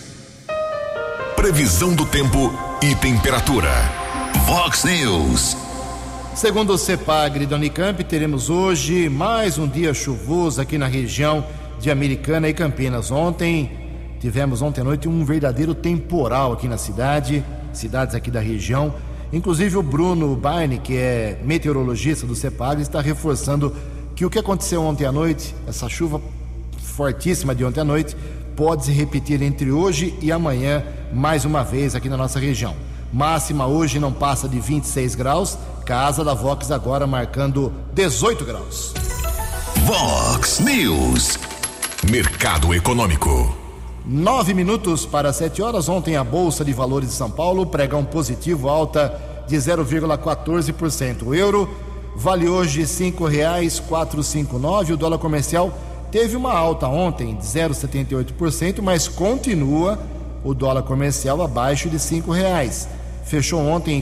Previsão 1.37 1.95
do 1.95 2.05
tempo 2.07 2.53
e 2.83 2.95
temperatura. 2.97 3.71
Vox 4.47 4.85
News. 4.85 5.57
Segundo 6.35 6.73
o 6.73 6.79
CEPAGRE 6.79 7.47
da 7.47 7.57
Unicamp, 7.57 8.03
teremos 8.05 8.49
hoje 8.49 9.09
mais 9.09 9.59
um 9.59 9.69
dia 9.69 9.93
chuvoso 9.93 10.61
aqui 10.61 10.79
na 10.79 10.87
região 10.87 11.45
de 11.81 11.91
Americana 11.91 12.49
e 12.49 12.55
Campinas. 12.55 13.11
Ontem 13.11 13.88
Tivemos 14.21 14.63
ontem 14.63 14.81
à 14.81 14.85
noite 14.85 15.09
um 15.09 15.25
verdadeiro 15.25 15.75
temporal 15.75 16.53
aqui 16.53 16.67
na 16.67 16.77
cidade, 16.77 17.45
cidades 17.73 18.15
aqui 18.15 18.31
da 18.31 18.41
região. 18.41 18.95
Inclusive 19.33 19.77
o 19.77 19.83
Bruno 19.83 20.35
Barney, 20.35 20.79
que 20.79 20.97
é 20.97 21.39
meteorologista 21.45 22.27
do 22.27 22.35
CEPAG, 22.35 22.83
está 22.83 23.01
reforçando 23.01 23.75
que 24.17 24.25
o 24.25 24.31
que 24.31 24.39
aconteceu 24.39 24.83
ontem 24.83 25.05
à 25.05 25.13
noite, 25.13 25.55
essa 25.67 25.89
chuva 25.89 26.21
fortíssima 26.83 27.55
de 27.55 27.65
ontem 27.65 27.81
à 27.81 27.85
noite, 27.85 28.17
pode 28.57 28.87
se 28.87 28.91
repetir 28.91 29.41
entre 29.43 29.71
hoje 29.71 30.15
e 30.21 30.33
amanhã 30.33 30.83
mais 31.13 31.45
uma 31.45 31.63
vez 31.63 31.95
aqui 31.95 32.09
na 32.09 32.17
nossa 32.17 32.41
região. 32.41 32.75
Máxima 33.13 33.67
hoje 33.67 34.01
não 34.01 34.13
passa 34.13 34.49
de 34.49 34.59
26 34.59 35.15
graus, 35.15 35.57
casa 35.87 36.25
da 36.25 36.35
Vox 36.35 36.71
agora 36.71 37.07
marcando 37.07 37.73
18 37.95 38.45
graus. 38.45 38.93
Vox 39.87 40.59
News. 40.59 41.39
Mercado 42.11 42.75
Econômico. 42.75 43.58
Nove 44.11 44.55
minutos 44.55 45.05
para 45.05 45.35
sete 45.35 45.61
horas. 45.61 45.87
Ontem 45.87 46.17
a 46.17 46.25
Bolsa 46.25 46.65
de 46.65 46.73
Valores 46.73 47.11
de 47.11 47.15
São 47.15 47.31
Paulo 47.31 47.67
prega 47.67 47.95
um 47.95 48.07
positivo 48.07 48.67
alta 48.67 49.21
de 49.47 49.55
0,14%. 49.55 51.25
O 51.27 51.35
euro 51.35 51.69
vale 52.17 52.49
hoje 52.49 52.87
cinco 52.87 54.59
nove. 54.59 54.95
O 54.95 54.97
dólar 54.97 55.19
comercial 55.19 55.71
teve 56.11 56.39
uma 56.39 56.55
alta 56.55 56.89
ontem 56.89 57.37
de 57.37 57.45
0,78%, 57.45 58.81
mas 58.81 59.07
continua 59.07 59.99
o 60.43 60.55
dólar 60.55 60.85
comercial 60.85 61.43
abaixo 61.43 61.91
de 61.91 61.99
cinco 61.99 62.33
reais. 62.33 62.89
Fechou 63.27 63.61
ontem 63.61 63.99
em 63.99 64.01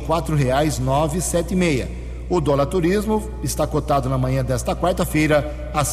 sete 1.20 1.56
meia. 1.56 1.90
O 2.30 2.40
dólar 2.40 2.66
turismo 2.66 3.28
está 3.42 3.66
cotado 3.66 4.08
na 4.08 4.16
manhã 4.16 4.44
desta 4.44 4.76
quarta-feira 4.76 5.70
a 5.74 5.84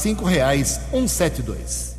sete 1.08 1.42
dois. 1.42 1.93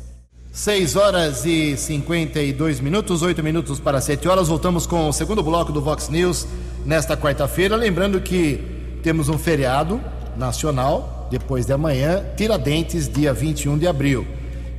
6 0.55 0.95
horas 0.95 1.45
e 1.45 1.75
52 1.75 2.79
minutos, 2.79 3.21
8 3.21 3.43
minutos 3.43 3.77
para 3.77 3.99
7 3.99 4.25
horas. 4.29 4.47
Voltamos 4.47 4.87
com 4.87 5.09
o 5.09 5.11
segundo 5.11 5.43
bloco 5.43 5.69
do 5.69 5.81
Vox 5.81 6.07
News 6.07 6.47
nesta 6.85 7.17
quarta-feira. 7.17 7.75
Lembrando 7.75 8.21
que 8.21 8.99
temos 9.03 9.27
um 9.27 9.37
feriado 9.37 9.99
nacional 10.37 11.27
depois 11.29 11.65
de 11.65 11.73
amanhã, 11.73 12.23
Tiradentes, 12.37 13.09
dia 13.09 13.33
21 13.33 13.77
de 13.77 13.85
abril. 13.85 14.25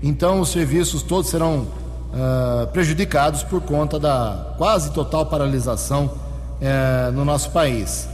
Então, 0.02 0.40
os 0.40 0.48
serviços 0.48 1.02
todos 1.02 1.28
serão 1.28 1.58
uh, 1.58 2.66
prejudicados 2.72 3.42
por 3.42 3.60
conta 3.60 3.98
da 3.98 4.54
quase 4.56 4.92
total 4.92 5.26
paralisação 5.26 6.06
uh, 6.06 7.12
no 7.12 7.22
nosso 7.22 7.50
país. 7.50 8.08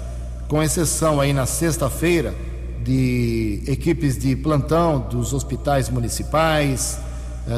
Com 0.49 0.61
exceção 0.61 1.21
aí 1.21 1.33
na 1.33 1.47
sexta-feira 1.47 2.35
de 2.83 3.63
equipes 3.69 4.19
de 4.19 4.35
plantão 4.35 4.99
dos 4.99 5.33
hospitais 5.33 5.89
municipais 5.89 6.99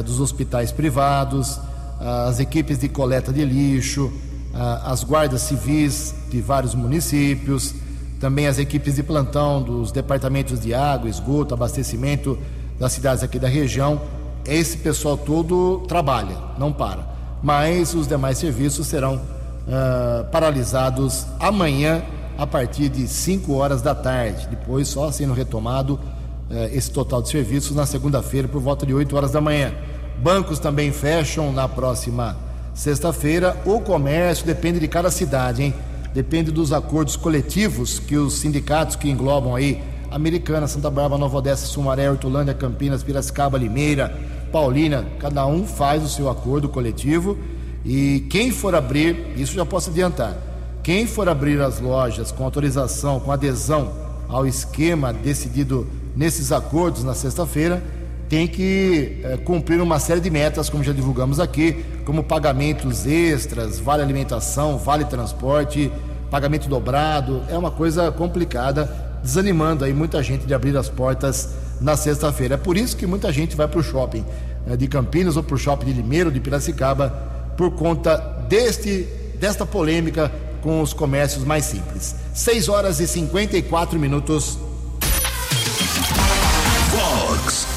dos 0.03 0.19
hospitais 0.19 0.71
privados, 0.71 1.59
as 1.99 2.39
equipes 2.39 2.79
de 2.79 2.89
coleta 2.89 3.31
de 3.31 3.45
lixo, 3.45 4.11
ah, 4.53 4.91
as 4.91 5.03
guardas 5.03 5.41
civis 5.41 6.13
de 6.29 6.41
vários 6.41 6.75
municípios, 6.75 7.73
também 8.19 8.47
as 8.47 8.57
equipes 8.57 8.95
de 8.95 9.03
plantão 9.03 9.61
dos 9.61 9.91
departamentos 9.91 10.59
de 10.59 10.73
água, 10.73 11.09
esgoto, 11.09 11.53
abastecimento 11.53 12.37
das 12.79 12.93
cidades 12.93 13.23
aqui 13.23 13.37
da 13.37 13.47
região. 13.47 14.01
Esse 14.45 14.77
pessoal 14.77 15.17
todo 15.17 15.83
trabalha, 15.87 16.37
não 16.57 16.71
para. 16.71 17.05
Mas 17.41 17.93
os 17.93 18.07
demais 18.07 18.37
serviços 18.37 18.87
serão 18.87 19.15
uh, 19.15 20.25
paralisados 20.31 21.25
amanhã 21.39 22.03
a 22.37 22.47
partir 22.47 22.89
de 22.89 23.07
5 23.07 23.53
horas 23.53 23.81
da 23.81 23.93
tarde. 23.93 24.47
Depois 24.49 24.87
só 24.87 25.11
sendo 25.11 25.33
retomado 25.33 25.99
uh, 26.49 26.75
esse 26.75 26.91
total 26.91 27.21
de 27.21 27.29
serviços 27.29 27.75
na 27.75 27.85
segunda-feira 27.85 28.47
por 28.47 28.61
volta 28.61 28.85
de 28.85 28.93
8 28.93 29.15
horas 29.15 29.31
da 29.31 29.41
manhã. 29.41 29.73
Bancos 30.21 30.59
também 30.59 30.91
fecham 30.91 31.51
na 31.51 31.67
próxima 31.67 32.37
sexta-feira. 32.73 33.57
O 33.65 33.79
comércio 33.79 34.45
depende 34.45 34.79
de 34.79 34.87
cada 34.87 35.11
cidade, 35.11 35.63
hein? 35.63 35.73
Depende 36.13 36.51
dos 36.51 36.71
acordos 36.71 37.15
coletivos 37.15 37.99
que 37.99 38.15
os 38.15 38.35
sindicatos 38.35 38.95
que 38.95 39.09
englobam 39.09 39.53
aí 39.53 39.83
Americana, 40.09 40.65
Santa 40.67 40.89
Bárbara, 40.89 41.19
Nova 41.19 41.37
Odessa, 41.37 41.65
Sumaré, 41.65 42.09
Hortolândia, 42.09 42.53
Campinas, 42.53 43.03
Piracicaba, 43.03 43.57
Limeira, 43.57 44.17
Paulina, 44.51 45.05
cada 45.19 45.45
um 45.45 45.65
faz 45.65 46.03
o 46.03 46.07
seu 46.07 46.29
acordo 46.29 46.69
coletivo 46.69 47.37
e 47.83 48.25
quem 48.29 48.49
for 48.49 48.73
abrir, 48.73 49.33
isso 49.35 49.53
já 49.53 49.65
posso 49.65 49.89
adiantar, 49.89 50.37
quem 50.81 51.05
for 51.05 51.27
abrir 51.27 51.59
as 51.61 51.81
lojas 51.81 52.31
com 52.31 52.45
autorização, 52.45 53.19
com 53.19 53.31
adesão 53.31 53.91
ao 54.29 54.47
esquema 54.47 55.11
decidido 55.11 55.85
nesses 56.15 56.51
acordos 56.51 57.03
na 57.03 57.13
sexta-feira, 57.13 57.83
tem 58.29 58.47
que 58.47 59.19
é, 59.23 59.37
cumprir 59.37 59.79
uma 59.81 59.99
série 59.99 60.19
de 60.19 60.29
metas, 60.29 60.69
como 60.69 60.83
já 60.83 60.91
divulgamos 60.91 61.39
aqui, 61.39 61.85
como 62.05 62.23
pagamentos 62.23 63.05
extras, 63.05 63.79
vale 63.79 64.01
alimentação, 64.01 64.77
vale 64.77 65.05
transporte, 65.05 65.91
pagamento 66.31 66.67
dobrado. 66.67 67.43
É 67.49 67.57
uma 67.57 67.71
coisa 67.71 68.11
complicada, 68.11 68.89
desanimando 69.21 69.85
aí 69.85 69.93
muita 69.93 70.23
gente 70.23 70.45
de 70.45 70.53
abrir 70.53 70.75
as 70.75 70.89
portas 70.89 71.49
na 71.79 71.95
sexta-feira. 71.95 72.55
É 72.55 72.57
por 72.57 72.77
isso 72.77 72.95
que 72.95 73.05
muita 73.05 73.31
gente 73.31 73.55
vai 73.55 73.67
para 73.67 73.79
o 73.79 73.83
shopping 73.83 74.25
é, 74.67 74.75
de 74.75 74.87
Campinas 74.87 75.37
ou 75.37 75.43
para 75.43 75.55
o 75.55 75.57
shopping 75.57 75.85
de 75.85 75.93
Limeiro, 75.93 76.31
de 76.31 76.39
Piracicaba, 76.39 77.09
por 77.55 77.71
conta 77.71 78.17
deste, 78.49 79.07
desta 79.39 79.65
polêmica 79.65 80.31
com 80.61 80.81
os 80.81 80.93
comércios 80.93 81.43
mais 81.45 81.65
simples. 81.65 82.15
6 82.33 82.69
horas 82.69 82.99
e 82.99 83.07
54 83.07 83.99
minutos. 83.99 84.57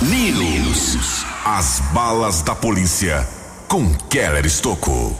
News. 0.01 1.27
As 1.45 1.81
balas 1.93 2.41
da 2.41 2.55
polícia 2.55 3.27
com 3.67 3.93
Keller 4.09 4.47
Estocou. 4.47 5.19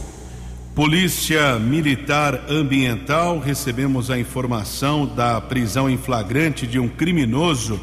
Polícia 0.73 1.59
Militar 1.59 2.45
Ambiental, 2.47 3.39
recebemos 3.39 4.09
a 4.09 4.17
informação 4.17 5.05
da 5.05 5.41
prisão 5.41 5.89
em 5.89 5.97
flagrante 5.97 6.65
de 6.65 6.79
um 6.79 6.87
criminoso 6.87 7.77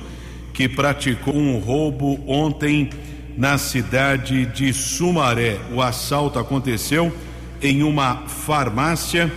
que 0.54 0.70
praticou 0.70 1.36
um 1.36 1.58
roubo 1.58 2.18
ontem 2.26 2.88
na 3.36 3.58
cidade 3.58 4.46
de 4.46 4.72
Sumaré. 4.72 5.58
O 5.74 5.82
assalto 5.82 6.38
aconteceu 6.38 7.14
em 7.60 7.82
uma 7.82 8.26
farmácia. 8.26 9.30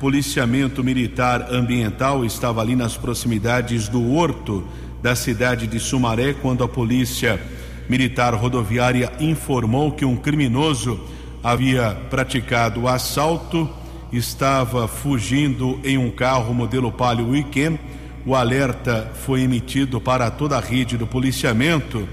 Policiamento 0.00 0.82
Militar 0.82 1.48
Ambiental 1.52 2.24
estava 2.24 2.62
ali 2.62 2.74
nas 2.74 2.96
proximidades 2.96 3.86
do 3.86 4.14
Horto 4.14 4.66
da 5.02 5.16
cidade 5.16 5.66
de 5.66 5.80
Sumaré 5.80 6.32
quando 6.32 6.62
a 6.62 6.68
Polícia 6.68 7.40
Militar 7.88 8.32
Rodoviária 8.34 9.12
informou 9.18 9.90
que 9.90 10.04
um 10.04 10.16
criminoso 10.16 11.00
havia 11.42 11.96
praticado 12.08 12.82
o 12.82 12.88
assalto, 12.88 13.68
estava 14.12 14.86
fugindo 14.86 15.80
em 15.82 15.98
um 15.98 16.08
carro 16.08 16.54
modelo 16.54 16.92
Palio 16.92 17.30
Weekend. 17.30 17.80
O 18.24 18.36
alerta 18.36 19.10
foi 19.14 19.40
emitido 19.40 20.00
para 20.00 20.30
toda 20.30 20.56
a 20.56 20.60
rede 20.60 20.96
do 20.96 21.08
policiamento 21.08 22.08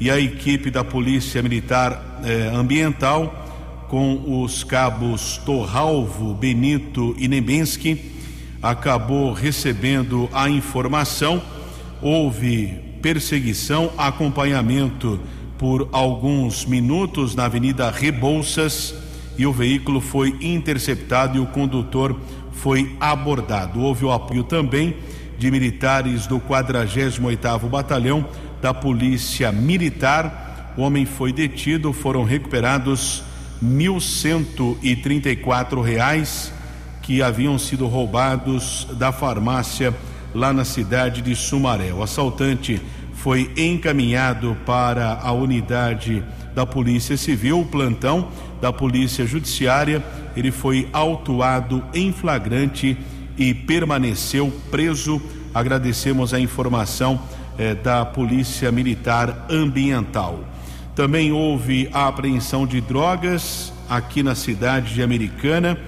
e 0.00 0.10
a 0.10 0.18
equipe 0.18 0.70
da 0.70 0.82
Polícia 0.82 1.42
Militar 1.42 2.22
eh, 2.24 2.50
Ambiental, 2.54 3.86
com 3.88 4.42
os 4.42 4.64
cabos 4.64 5.36
Torralvo, 5.44 6.32
Benito 6.32 7.14
e 7.18 7.28
Nebensky, 7.28 8.00
acabou 8.62 9.34
recebendo 9.34 10.30
a 10.32 10.48
informação 10.48 11.42
houve 12.02 12.98
perseguição, 13.02 13.90
acompanhamento 13.96 15.20
por 15.58 15.88
alguns 15.92 16.64
minutos 16.64 17.34
na 17.34 17.44
Avenida 17.44 17.90
Rebouças 17.90 18.94
e 19.36 19.46
o 19.46 19.52
veículo 19.52 20.00
foi 20.00 20.36
interceptado 20.40 21.36
e 21.36 21.40
o 21.40 21.46
condutor 21.46 22.18
foi 22.52 22.96
abordado. 23.00 23.80
Houve 23.80 24.04
o 24.04 24.12
apoio 24.12 24.44
também 24.44 24.96
de 25.38 25.50
militares 25.50 26.26
do 26.26 26.38
48º 26.40 27.68
Batalhão 27.68 28.26
da 28.60 28.74
Polícia 28.74 29.50
Militar. 29.50 30.74
O 30.76 30.82
homem 30.82 31.06
foi 31.06 31.32
detido, 31.32 31.92
foram 31.92 32.24
recuperados 32.24 33.22
e 34.82 34.94
quatro 35.36 35.80
reais 35.80 36.52
que 37.02 37.22
haviam 37.22 37.58
sido 37.58 37.86
roubados 37.86 38.86
da 38.98 39.10
farmácia 39.12 39.94
lá 40.34 40.52
na 40.52 40.64
cidade 40.64 41.22
de 41.22 41.34
Sumaré. 41.34 41.92
O 41.92 42.02
assaltante 42.02 42.80
foi 43.14 43.50
encaminhado 43.56 44.56
para 44.64 45.20
a 45.22 45.32
unidade 45.32 46.22
da 46.54 46.64
Polícia 46.64 47.16
Civil, 47.16 47.60
o 47.60 47.66
plantão 47.66 48.28
da 48.60 48.72
Polícia 48.72 49.26
Judiciária. 49.26 50.02
Ele 50.36 50.50
foi 50.50 50.88
autuado 50.92 51.82
em 51.92 52.12
flagrante 52.12 52.96
e 53.36 53.52
permaneceu 53.52 54.52
preso. 54.70 55.20
Agradecemos 55.52 56.32
a 56.32 56.40
informação 56.40 57.20
eh, 57.58 57.74
da 57.74 58.04
Polícia 58.04 58.70
Militar 58.70 59.46
Ambiental. 59.50 60.44
Também 60.94 61.32
houve 61.32 61.88
a 61.92 62.08
apreensão 62.08 62.66
de 62.66 62.80
drogas 62.80 63.72
aqui 63.88 64.22
na 64.22 64.34
cidade 64.34 64.94
de 64.94 65.02
Americana. 65.02 65.78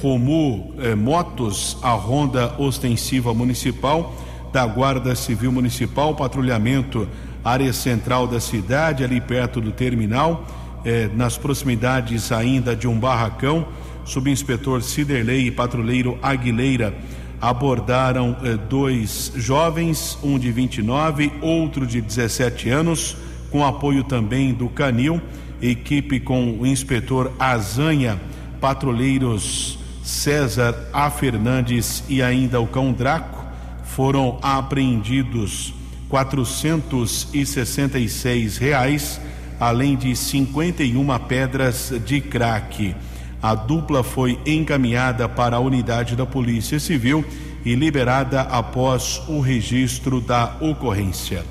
Romu 0.00 0.74
eh, 0.78 0.94
Motos, 0.94 1.76
a 1.82 1.92
Ronda 1.92 2.54
Ostensiva 2.58 3.34
Municipal, 3.34 4.14
da 4.52 4.66
Guarda 4.66 5.14
Civil 5.14 5.50
Municipal, 5.50 6.14
patrulhamento 6.14 7.08
área 7.44 7.72
central 7.72 8.26
da 8.26 8.38
cidade, 8.38 9.02
ali 9.02 9.20
perto 9.20 9.60
do 9.60 9.72
terminal, 9.72 10.46
eh, 10.84 11.08
nas 11.14 11.36
proximidades 11.36 12.30
ainda 12.30 12.76
de 12.76 12.86
um 12.86 12.98
barracão. 12.98 13.66
Subinspetor 14.04 14.82
Ciderley 14.82 15.46
e 15.46 15.50
patrulheiro 15.50 16.18
Aguileira 16.22 16.94
abordaram 17.40 18.36
eh, 18.42 18.56
dois 18.68 19.32
jovens, 19.36 20.18
um 20.22 20.38
de 20.38 20.52
29, 20.52 21.32
outro 21.40 21.86
de 21.86 22.00
17 22.00 22.68
anos, 22.68 23.16
com 23.50 23.64
apoio 23.64 24.04
também 24.04 24.52
do 24.54 24.68
Canil, 24.68 25.20
equipe 25.60 26.20
com 26.20 26.52
o 26.58 26.66
inspetor 26.66 27.32
Azanha, 27.38 28.20
patrulheiros 28.60 29.78
César 30.02 30.74
A. 30.92 31.08
Fernandes 31.10 32.04
e 32.08 32.22
ainda 32.22 32.60
o 32.60 32.66
cão 32.66 32.92
Draco 32.92 33.46
foram 33.84 34.38
apreendidos 34.42 35.72
466 36.08 38.58
reais, 38.58 39.20
além 39.60 39.96
de 39.96 40.16
51 40.16 41.18
pedras 41.20 41.92
de 42.04 42.20
crack. 42.20 42.96
A 43.40 43.54
dupla 43.54 44.02
foi 44.02 44.40
encaminhada 44.44 45.28
para 45.28 45.54
a 45.56 45.60
unidade 45.60 46.16
da 46.16 46.26
Polícia 46.26 46.80
Civil 46.80 47.24
e 47.64 47.74
liberada 47.74 48.42
após 48.42 49.22
o 49.28 49.40
registro 49.40 50.20
da 50.20 50.56
ocorrência. 50.60 51.42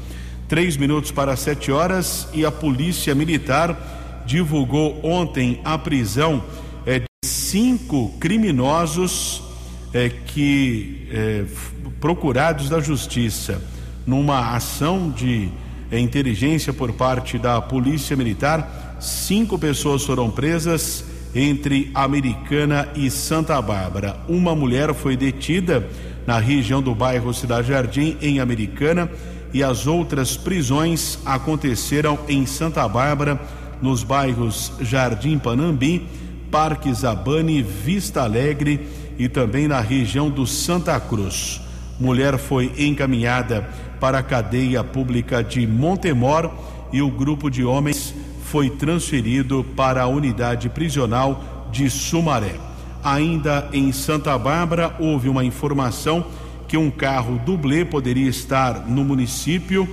Três 0.48 0.78
minutos 0.78 1.12
para 1.12 1.36
sete 1.38 1.72
horas 1.72 2.28
e 2.34 2.46
a 2.46 2.52
Polícia 2.52 3.16
Militar 3.16 4.24
divulgou 4.26 5.00
ontem 5.04 5.60
a 5.64 5.78
prisão 5.78 6.44
cinco 7.24 8.10
criminosos 8.20 9.44
é, 9.94 10.10
que 10.10 11.08
é, 11.12 11.46
procurados 12.00 12.68
da 12.68 12.80
justiça 12.80 13.62
numa 14.08 14.56
ação 14.56 15.12
de 15.12 15.48
é, 15.92 16.00
inteligência 16.00 16.74
por 16.74 16.94
parte 16.94 17.38
da 17.38 17.62
polícia 17.62 18.16
militar 18.16 18.98
cinco 19.00 19.60
pessoas 19.60 20.04
foram 20.04 20.32
presas 20.32 21.06
entre 21.36 21.92
Americana 21.94 22.90
e 22.96 23.12
Santa 23.12 23.62
Bárbara. 23.62 24.18
Uma 24.28 24.56
mulher 24.56 24.92
foi 24.96 25.16
detida 25.16 25.88
na 26.26 26.40
região 26.40 26.82
do 26.82 26.96
bairro 26.96 27.32
Cidade 27.36 27.68
Jardim 27.68 28.18
em 28.20 28.40
Americana 28.40 29.08
e 29.54 29.62
as 29.62 29.86
outras 29.86 30.36
prisões 30.36 31.20
aconteceram 31.24 32.18
em 32.28 32.48
Santa 32.48 32.88
Bárbara 32.88 33.40
nos 33.80 34.04
bairros 34.04 34.72
Jardim 34.82 35.38
Panambi 35.38 36.08
Parque 36.52 36.94
Zabane, 36.94 37.64
Vista 37.64 38.24
Alegre 38.24 38.88
e 39.18 39.30
também 39.30 39.70
na 39.70 39.80
região 39.80 40.30
do 40.30 40.46
Santa 40.46 41.00
Cruz. 41.00 41.62
Mulher 41.98 42.38
foi 42.38 42.74
encaminhada 42.78 43.70
para 44.02 44.20
a 44.20 44.24
cadeia 44.24 44.84
pública 44.84 45.42
de 45.42 45.66
Montemor 45.66 46.52
e 46.92 47.02
o 47.02 47.10
grupo 47.10 47.50
de 47.50 47.64
homens 47.64 48.14
foi 48.44 48.70
transferido 48.70 49.66
para 49.78 50.02
a 50.02 50.08
unidade 50.08 50.68
prisional 50.68 51.70
de 51.72 51.90
Sumaré. 51.90 52.56
Ainda 53.02 53.70
em 53.72 53.92
Santa 53.94 54.38
Bárbara, 54.38 54.94
houve 55.00 55.30
uma 55.30 55.46
informação 55.46 56.26
que 56.68 56.76
um 56.76 56.92
carro 56.92 57.40
dublê 57.46 57.86
poderia 57.86 58.30
estar 58.30 58.88
no 58.88 59.06
município, 59.06 59.88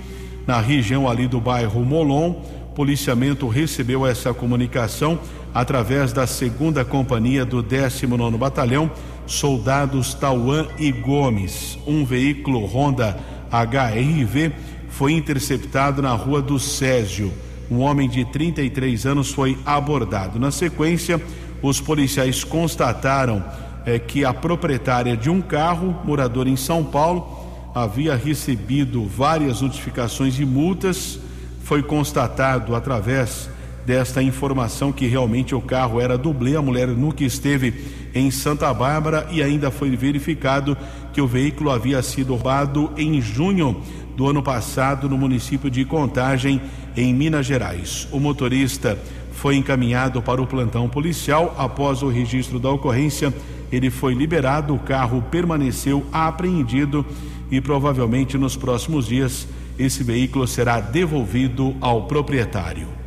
na 0.45 0.59
região 0.59 1.07
ali 1.07 1.27
do 1.27 1.39
bairro 1.39 1.85
Molon. 1.85 2.33
Policiamento 2.75 3.47
recebeu 3.47 4.05
essa 4.05 4.33
comunicação 4.33 5.19
através 5.53 6.13
da 6.13 6.27
segunda 6.27 6.85
companhia 6.85 7.45
do 7.45 7.61
19 7.61 8.37
Batalhão, 8.37 8.91
soldados 9.25 10.13
Tauan 10.13 10.67
e 10.77 10.91
Gomes. 10.91 11.77
Um 11.85 12.05
veículo 12.05 12.65
Honda 12.65 13.17
HRV 13.51 14.51
foi 14.89 15.13
interceptado 15.13 16.01
na 16.01 16.13
rua 16.13 16.41
do 16.41 16.59
Césio. 16.59 17.31
Um 17.69 17.79
homem 17.79 18.09
de 18.09 18.25
33 18.25 19.05
anos 19.05 19.31
foi 19.31 19.57
abordado. 19.65 20.39
Na 20.39 20.51
sequência, 20.51 21.21
os 21.61 21.79
policiais 21.79 22.43
constataram 22.43 23.43
é, 23.85 23.99
que 23.99 24.25
a 24.25 24.33
proprietária 24.33 25.15
de 25.15 25.29
um 25.29 25.41
carro, 25.41 25.95
moradora 26.03 26.49
em 26.49 26.55
São 26.55 26.83
Paulo, 26.83 27.37
havia 27.73 28.15
recebido 28.15 29.05
várias 29.05 29.61
notificações 29.61 30.33
de 30.33 30.45
multas. 30.45 31.19
Foi 31.63 31.83
constatado 31.83 32.75
através 32.75 33.49
desta 33.89 34.21
informação 34.21 34.91
que 34.91 35.07
realmente 35.07 35.55
o 35.55 35.61
carro 35.61 35.99
era 35.99 36.15
dublê. 36.15 36.55
A 36.55 36.61
mulher 36.61 36.89
nunca 36.89 37.23
esteve 37.23 37.73
em 38.13 38.29
Santa 38.29 38.71
Bárbara 38.71 39.27
e 39.31 39.41
ainda 39.41 39.71
foi 39.71 39.89
verificado 39.95 40.77
que 41.11 41.19
o 41.19 41.25
veículo 41.25 41.71
havia 41.71 41.99
sido 42.03 42.33
roubado 42.33 42.91
em 42.95 43.19
junho 43.19 43.81
do 44.15 44.29
ano 44.29 44.43
passado 44.43 45.09
no 45.09 45.17
município 45.17 45.71
de 45.71 45.83
Contagem, 45.85 46.61
em 46.95 47.11
Minas 47.15 47.47
Gerais. 47.47 48.07
O 48.11 48.19
motorista 48.19 48.95
foi 49.31 49.55
encaminhado 49.55 50.21
para 50.21 50.39
o 50.39 50.45
plantão 50.45 50.87
policial. 50.87 51.55
Após 51.57 52.03
o 52.03 52.09
registro 52.09 52.59
da 52.59 52.69
ocorrência, 52.69 53.33
ele 53.71 53.89
foi 53.89 54.13
liberado, 54.13 54.75
o 54.75 54.79
carro 54.79 55.19
permaneceu 55.31 56.05
apreendido 56.11 57.03
e 57.49 57.59
provavelmente 57.59 58.37
nos 58.37 58.55
próximos 58.55 59.07
dias 59.07 59.47
esse 59.79 60.03
veículo 60.03 60.45
será 60.45 60.79
devolvido 60.79 61.75
ao 61.81 62.03
proprietário. 62.03 62.98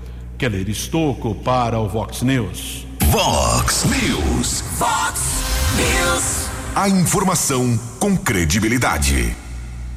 Keller 0.43 0.69
Estocco 0.69 1.35
para 1.37 1.79
o 1.79 1.87
Vox 1.87 2.23
News. 2.23 2.85
Vox 3.05 3.85
News. 3.85 4.65
Vox 4.77 5.21
News. 5.77 6.49
A 6.75 6.89
informação 6.89 7.79
com 8.01 8.17
credibilidade. 8.17 9.37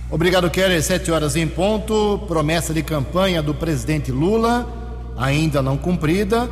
Obrigado, 0.07 0.47
Keller. 0.51 0.83
Sete 0.83 1.09
horas 1.09 1.35
em 1.35 1.47
ponto. 1.47 2.19
Promessa 2.27 2.75
de 2.75 2.83
campanha 2.83 3.41
do 3.41 3.55
presidente 3.55 4.11
Lula 4.11 4.71
ainda 5.17 5.63
não 5.63 5.77
cumprida, 5.77 6.47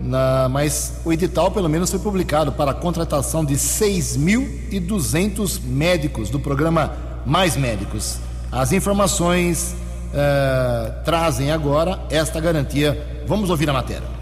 na, 0.00 0.48
mas 0.48 1.02
o 1.04 1.12
edital 1.12 1.50
pelo 1.50 1.68
menos 1.68 1.90
foi 1.90 2.00
publicado 2.00 2.50
para 2.50 2.70
a 2.70 2.74
contratação 2.74 3.44
de 3.44 3.56
6.200 3.56 5.60
médicos 5.62 6.30
do 6.30 6.40
programa 6.40 6.96
Mais 7.26 7.58
Médicos. 7.58 8.16
As 8.50 8.72
informações 8.72 9.76
uh, 10.14 11.04
trazem 11.04 11.50
agora 11.50 12.00
esta 12.08 12.40
garantia. 12.40 12.96
Vamos 13.26 13.50
ouvir 13.50 13.68
a 13.68 13.72
matéria. 13.72 14.14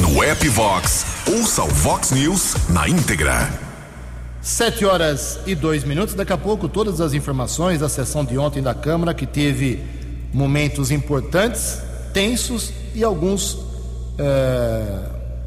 No 0.00 0.22
app 0.22 0.48
Vox, 0.50 1.04
ouça 1.26 1.64
o 1.64 1.68
Vox 1.68 2.12
News 2.12 2.54
na 2.68 2.88
íntegra. 2.88 3.50
Sete 4.40 4.84
horas 4.84 5.40
e 5.48 5.56
dois 5.56 5.82
minutos. 5.82 6.14
Daqui 6.14 6.32
a 6.32 6.38
pouco, 6.38 6.68
todas 6.68 7.00
as 7.00 7.12
informações 7.12 7.80
da 7.80 7.88
sessão 7.88 8.24
de 8.24 8.38
ontem 8.38 8.62
da 8.62 8.72
Câmara, 8.72 9.12
que 9.12 9.26
teve 9.26 9.82
momentos 10.32 10.92
importantes, 10.92 11.80
tensos 12.14 12.72
e 12.94 13.02
alguns 13.02 13.65
é, 14.18 14.98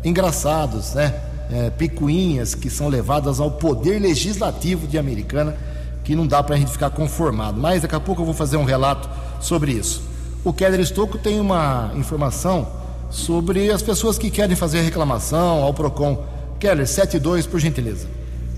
engraçados, 0.03 0.93
né? 0.93 1.13
É, 1.51 1.69
picuinhas 1.71 2.53
que 2.53 2.69
são 2.69 2.87
levadas 2.87 3.39
ao 3.39 3.49
poder 3.49 3.99
legislativo 3.99 4.85
de 4.85 4.99
Americana, 4.99 5.57
que 6.03 6.15
não 6.15 6.27
dá 6.27 6.43
para 6.43 6.55
a 6.55 6.57
gente 6.59 6.71
ficar 6.71 6.91
conformado. 6.91 7.59
Mas 7.59 7.81
daqui 7.81 7.95
a 7.95 7.99
pouco 7.99 8.21
eu 8.21 8.25
vou 8.25 8.35
fazer 8.35 8.57
um 8.57 8.63
relato 8.63 9.09
sobre 9.41 9.71
isso. 9.71 10.03
O 10.43 10.53
Keller 10.53 10.79
Estocco 10.79 11.17
tem 11.17 11.39
uma 11.39 11.91
informação 11.95 12.67
sobre 13.09 13.71
as 13.71 13.81
pessoas 13.81 14.17
que 14.17 14.29
querem 14.29 14.55
fazer 14.55 14.81
reclamação 14.81 15.63
ao 15.63 15.73
PROCON. 15.73 16.23
Keller, 16.59 16.87
72, 16.87 17.47
por 17.47 17.59
gentileza. 17.59 18.07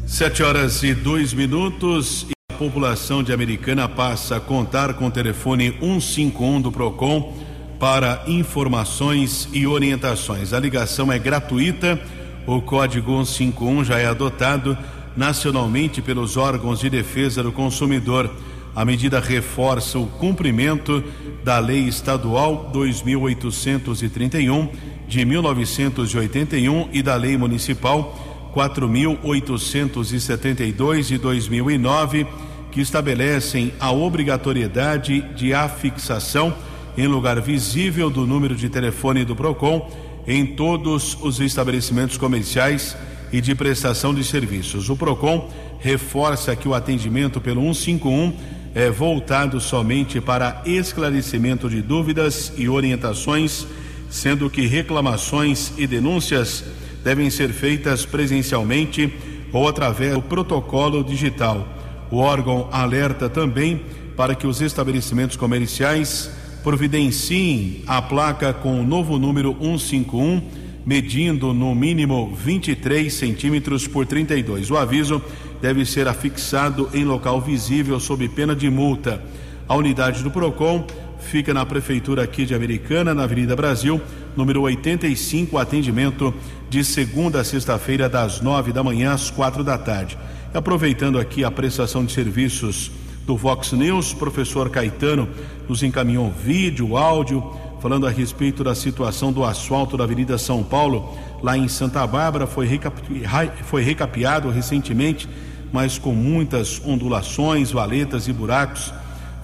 Sete 0.05 0.43
horas 0.43 0.83
e 0.83 0.93
dois 0.93 1.33
minutos 1.33 2.25
e 2.29 2.33
a 2.53 2.57
população 2.57 3.23
de 3.23 3.31
Americana 3.31 3.87
passa 3.87 4.35
a 4.35 4.39
contar 4.39 4.95
com 4.95 5.07
o 5.07 5.11
telefone 5.11 5.71
151 5.79 6.61
do 6.61 6.71
PROCON 6.71 7.33
para 7.81 8.23
informações 8.27 9.49
e 9.51 9.65
orientações. 9.65 10.53
A 10.53 10.59
ligação 10.59 11.11
é 11.11 11.17
gratuita. 11.17 11.99
O 12.45 12.61
código 12.61 13.25
151 13.25 13.83
já 13.83 13.97
é 13.97 14.05
adotado 14.05 14.77
nacionalmente 15.17 15.99
pelos 15.99 16.37
órgãos 16.37 16.79
de 16.79 16.91
defesa 16.91 17.41
do 17.41 17.51
consumidor. 17.51 18.29
A 18.75 18.85
medida 18.85 19.19
reforça 19.19 19.97
o 19.97 20.05
cumprimento 20.05 21.03
da 21.43 21.57
Lei 21.57 21.87
Estadual 21.87 22.69
2831 22.71 24.69
de 25.07 25.25
1981 25.25 26.89
e 26.93 27.01
da 27.01 27.15
Lei 27.15 27.35
Municipal 27.35 28.51
4872 28.53 31.07
de 31.07 31.17
2009, 31.17 32.27
que 32.71 32.79
estabelecem 32.79 33.73
a 33.79 33.91
obrigatoriedade 33.91 35.21
de 35.35 35.51
afixação 35.51 36.53
em 36.97 37.07
lugar 37.07 37.39
visível 37.41 38.09
do 38.09 38.25
número 38.27 38.55
de 38.55 38.69
telefone 38.69 39.23
do 39.25 39.35
PROCON 39.35 39.89
em 40.27 40.45
todos 40.45 41.17
os 41.21 41.39
estabelecimentos 41.39 42.17
comerciais 42.17 42.95
e 43.31 43.41
de 43.41 43.55
prestação 43.55 44.13
de 44.13 44.23
serviços. 44.23 44.89
O 44.89 44.95
PROCON 44.95 45.49
reforça 45.79 46.55
que 46.55 46.67
o 46.67 46.73
atendimento 46.73 47.39
pelo 47.39 47.61
151 47.61 48.33
é 48.73 48.89
voltado 48.89 49.59
somente 49.59 50.21
para 50.21 50.61
esclarecimento 50.65 51.69
de 51.69 51.81
dúvidas 51.81 52.53
e 52.57 52.69
orientações, 52.69 53.65
sendo 54.09 54.49
que 54.49 54.65
reclamações 54.67 55.73
e 55.77 55.85
denúncias 55.87 56.63
devem 57.03 57.29
ser 57.29 57.49
feitas 57.49 58.05
presencialmente 58.05 59.13
ou 59.51 59.67
através 59.67 60.13
do 60.13 60.21
protocolo 60.21 61.03
digital. 61.03 61.67
O 62.09 62.17
órgão 62.17 62.69
alerta 62.71 63.29
também 63.29 63.81
para 64.15 64.35
que 64.35 64.45
os 64.45 64.61
estabelecimentos 64.61 65.35
comerciais 65.35 66.29
providenciem 66.63 67.83
a 67.87 68.01
placa 68.01 68.53
com 68.53 68.79
o 68.79 68.83
novo 68.83 69.17
número 69.17 69.55
151, 69.59 70.41
medindo 70.85 71.53
no 71.53 71.73
mínimo 71.73 72.33
23 72.35 73.11
centímetros 73.13 73.87
por 73.87 74.05
32. 74.05 74.69
O 74.69 74.77
aviso 74.77 75.21
deve 75.61 75.85
ser 75.85 76.07
afixado 76.07 76.89
em 76.93 77.03
local 77.03 77.41
visível 77.41 77.99
sob 77.99 78.27
pena 78.29 78.55
de 78.55 78.69
multa. 78.69 79.21
A 79.67 79.75
unidade 79.75 80.23
do 80.23 80.31
PROCON 80.31 80.85
fica 81.19 81.53
na 81.53 81.65
Prefeitura 81.65 82.23
aqui 82.23 82.45
de 82.45 82.53
Americana, 82.53 83.13
na 83.13 83.23
Avenida 83.23 83.55
Brasil, 83.55 84.01
número 84.35 84.61
85, 84.61 85.57
atendimento 85.57 86.33
de 86.69 86.83
segunda 86.83 87.41
a 87.41 87.43
sexta-feira, 87.43 88.09
das 88.09 88.41
nove 88.41 88.71
da 88.71 88.83
manhã 88.83 89.13
às 89.13 89.29
quatro 89.29 89.63
da 89.63 89.77
tarde. 89.77 90.17
Aproveitando 90.53 91.19
aqui 91.19 91.43
a 91.43 91.51
prestação 91.51 92.03
de 92.03 92.11
serviços 92.11 92.91
do 93.25 93.37
Vox 93.37 93.71
News, 93.71 94.13
professor 94.13 94.69
Caetano 94.69 95.27
nos 95.67 95.83
encaminhou 95.83 96.29
vídeo, 96.29 96.97
áudio, 96.97 97.43
falando 97.79 98.05
a 98.05 98.09
respeito 98.09 98.63
da 98.63 98.75
situação 98.75 99.31
do 99.31 99.43
asfalto 99.43 99.95
da 99.95 100.03
Avenida 100.03 100.37
São 100.37 100.63
Paulo, 100.63 101.17
lá 101.41 101.57
em 101.57 101.67
Santa 101.67 102.05
Bárbara, 102.05 102.45
foi, 102.45 102.67
recapi 102.67 103.23
foi 103.63 103.81
recapeado 103.81 104.49
recentemente, 104.49 105.29
mas 105.71 105.97
com 105.97 106.13
muitas 106.13 106.81
ondulações, 106.85 107.71
valetas 107.71 108.27
e 108.27 108.33
buracos. 108.33 108.93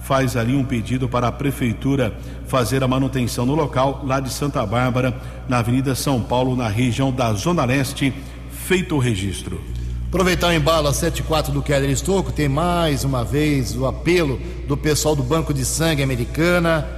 Faz 0.02 0.36
ali 0.36 0.54
um 0.54 0.64
pedido 0.64 1.08
para 1.08 1.28
a 1.28 1.32
prefeitura 1.32 2.16
fazer 2.46 2.82
a 2.82 2.88
manutenção 2.88 3.44
no 3.44 3.54
local, 3.54 4.02
lá 4.06 4.20
de 4.20 4.30
Santa 4.30 4.64
Bárbara, 4.64 5.18
na 5.48 5.58
Avenida 5.58 5.94
São 5.94 6.20
Paulo, 6.20 6.56
na 6.56 6.68
região 6.68 7.12
da 7.12 7.32
Zona 7.32 7.64
Leste. 7.64 8.12
Feito 8.50 8.94
o 8.94 8.98
registro. 8.98 9.60
Aproveitar 10.08 10.48
o 10.48 10.52
embalo 10.54 10.88
a 10.88 10.94
74 10.94 11.52
do 11.52 11.62
Keller 11.62 11.90
Estocco, 11.90 12.32
tem 12.32 12.48
mais 12.48 13.04
uma 13.04 13.22
vez 13.22 13.76
o 13.76 13.84
apelo 13.84 14.40
do 14.66 14.74
pessoal 14.74 15.14
do 15.14 15.22
Banco 15.22 15.52
de 15.52 15.66
Sangue 15.66 16.02
Americana. 16.02 16.88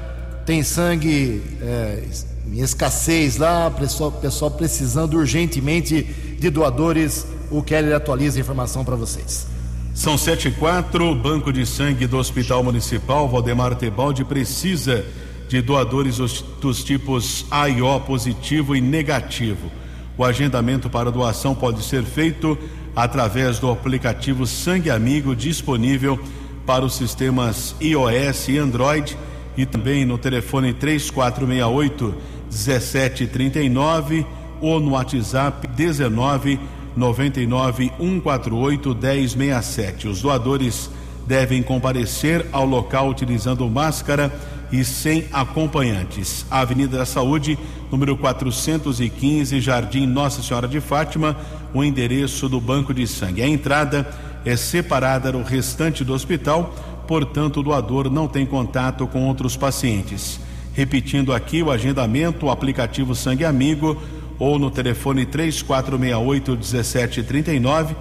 Tem 0.47 0.63
sangue 0.63 1.43
é, 1.61 2.05
em 2.47 2.61
escassez 2.61 3.37
lá, 3.37 3.69
pessoal, 3.69 4.13
pessoal 4.13 4.53
precisando 4.53 5.15
urgentemente 5.15 6.05
de 6.39 6.51
doadores. 6.51 7.27
O 7.51 7.65
Keller 7.65 7.97
atualiza 7.97 8.39
a 8.39 8.43
informação 8.43 8.85
para 8.85 8.95
vocês. 8.95 9.49
São 9.93 10.17
7 10.17 10.47
e 10.47 10.51
4, 10.53 11.13
Banco 11.17 11.53
de 11.53 11.67
Sangue 11.67 12.07
do 12.07 12.17
Hospital 12.17 12.63
Municipal 12.63 13.29
Valdemar 13.29 13.75
Tebaldi 13.75 14.25
precisa 14.25 15.05
de 15.49 15.61
doadores 15.61 16.17
dos 16.61 16.85
tipos 16.85 17.45
A 17.51 17.69
e 17.69 17.83
O 17.83 17.99
positivo 17.99 18.77
e 18.77 18.81
negativo. 18.81 19.80
O 20.21 20.25
agendamento 20.25 20.91
para 20.91 21.11
doação 21.11 21.55
pode 21.55 21.83
ser 21.83 22.03
feito 22.03 22.59
através 22.95 23.59
do 23.59 23.71
aplicativo 23.71 24.47
Sangue 24.47 24.91
Amigo 24.91 25.35
disponível 25.35 26.21
para 26.67 26.85
os 26.85 26.95
sistemas 26.95 27.75
iOS 27.81 28.49
e 28.49 28.59
Android 28.59 29.17
e 29.57 29.65
também 29.65 30.05
no 30.05 30.19
telefone 30.19 30.75
3468 30.75 32.15
1739 32.51 34.27
ou 34.61 34.79
no 34.79 34.91
WhatsApp 34.91 35.67
19 35.69 36.61
99 36.95 37.91
148 37.99 38.95
1067. 38.95 40.07
Os 40.07 40.21
doadores 40.21 40.91
devem 41.27 41.63
comparecer 41.63 42.45
ao 42.53 42.67
local 42.67 43.09
utilizando 43.09 43.67
máscara 43.71 44.31
e 44.73 44.85
sem 44.85 45.27
acompanhantes. 45.33 46.47
Avenida 46.51 46.99
da 46.99 47.07
Saúde, 47.07 47.59
número 47.91 48.17
415, 48.17 49.61
Jardim 49.61 50.07
Nossa 50.07 50.43
Senhora 50.43 50.69
de 50.69 50.81
Fátima, 50.81 51.37
o 51.75 51.83
endereço 51.83 52.49
do 52.49 52.61
banco 52.61 52.95
de 52.95 53.07
sangue. 53.07 53.43
A 53.43 53.49
entrada 53.49 54.09
é 54.45 54.57
separada 54.57 55.33
do 55.33 55.43
restante 55.43 56.05
do 56.05 56.13
hospital, 56.13 56.75
portanto, 57.07 57.61
o 57.61 57.63
doador 57.63 58.11
não 58.11 58.29
tem 58.29 58.47
contato 58.47 59.07
com 59.07 59.27
outros 59.27 59.57
pacientes. 59.57 60.41
Repetindo 60.73 61.33
aqui 61.33 61.63
o 61.63 61.71
agendamento, 61.71 62.47
o 62.47 62.51
aplicativo 62.51 63.15
Sangue 63.15 63.45
Amigo 63.45 64.01
ou 64.39 64.59
no 64.59 64.71
telefone 64.71 65.27
3468 65.27 66.53
1739 66.53 67.97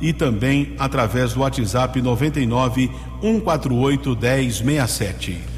e 0.00 0.12
também 0.12 0.74
através 0.78 1.34
do 1.34 1.40
WhatsApp 1.40 2.00
99 2.00 2.90
148 3.20 4.16
1067. 4.16 5.53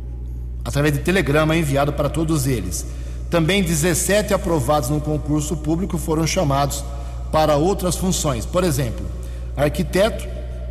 através 0.65 0.95
de 0.95 1.01
telegrama 1.01 1.57
enviado 1.57 1.93
para 1.93 2.09
todos 2.09 2.47
eles. 2.47 2.87
Também 3.31 3.63
17 3.63 4.35
aprovados 4.35 4.91
no 4.91 5.01
concurso 5.01 5.57
público 5.57 5.97
foram 5.97 6.27
chamados 6.27 6.85
para 7.31 7.57
outras 7.57 7.97
funções. 7.97 8.45
Por 8.45 8.65
exemplo, 8.65 9.07
arquiteto, 9.57 10.27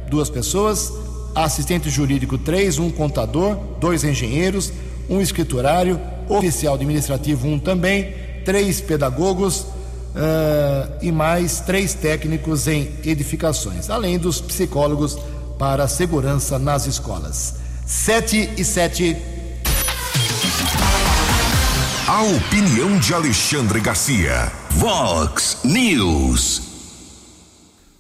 duas 0.10 0.30
pessoas, 0.30 0.92
assistente 1.34 1.90
jurídico, 1.90 2.38
três, 2.38 2.78
um 2.78 2.90
contador, 2.90 3.56
dois 3.80 4.04
engenheiros, 4.04 4.74
um 5.10 5.22
escriturário, 5.22 6.00
oficial 6.28 6.76
administrativo, 6.76 7.48
um 7.48 7.58
também, 7.58 8.14
três 8.50 8.82
pedagogos 8.82 9.60
uh, 9.60 10.92
e 11.04 11.12
mais 11.12 11.60
três 11.60 11.94
técnicos 11.94 12.68
em 12.68 12.92
edificações, 13.06 13.92
além 13.92 14.18
dos 14.18 14.42
psicólogos 14.42 15.20
para 15.60 15.84
a 15.84 15.88
segurança 15.88 16.58
nas 16.58 16.88
escolas. 16.88 17.58
Sete 17.86 18.50
e 18.58 18.66
sete. 18.66 19.16
A 22.08 22.24
opinião 22.24 22.98
de 22.98 23.14
Alexandre 23.14 23.80
Garcia. 23.80 24.52
Vox 24.72 25.58
News. 25.64 26.64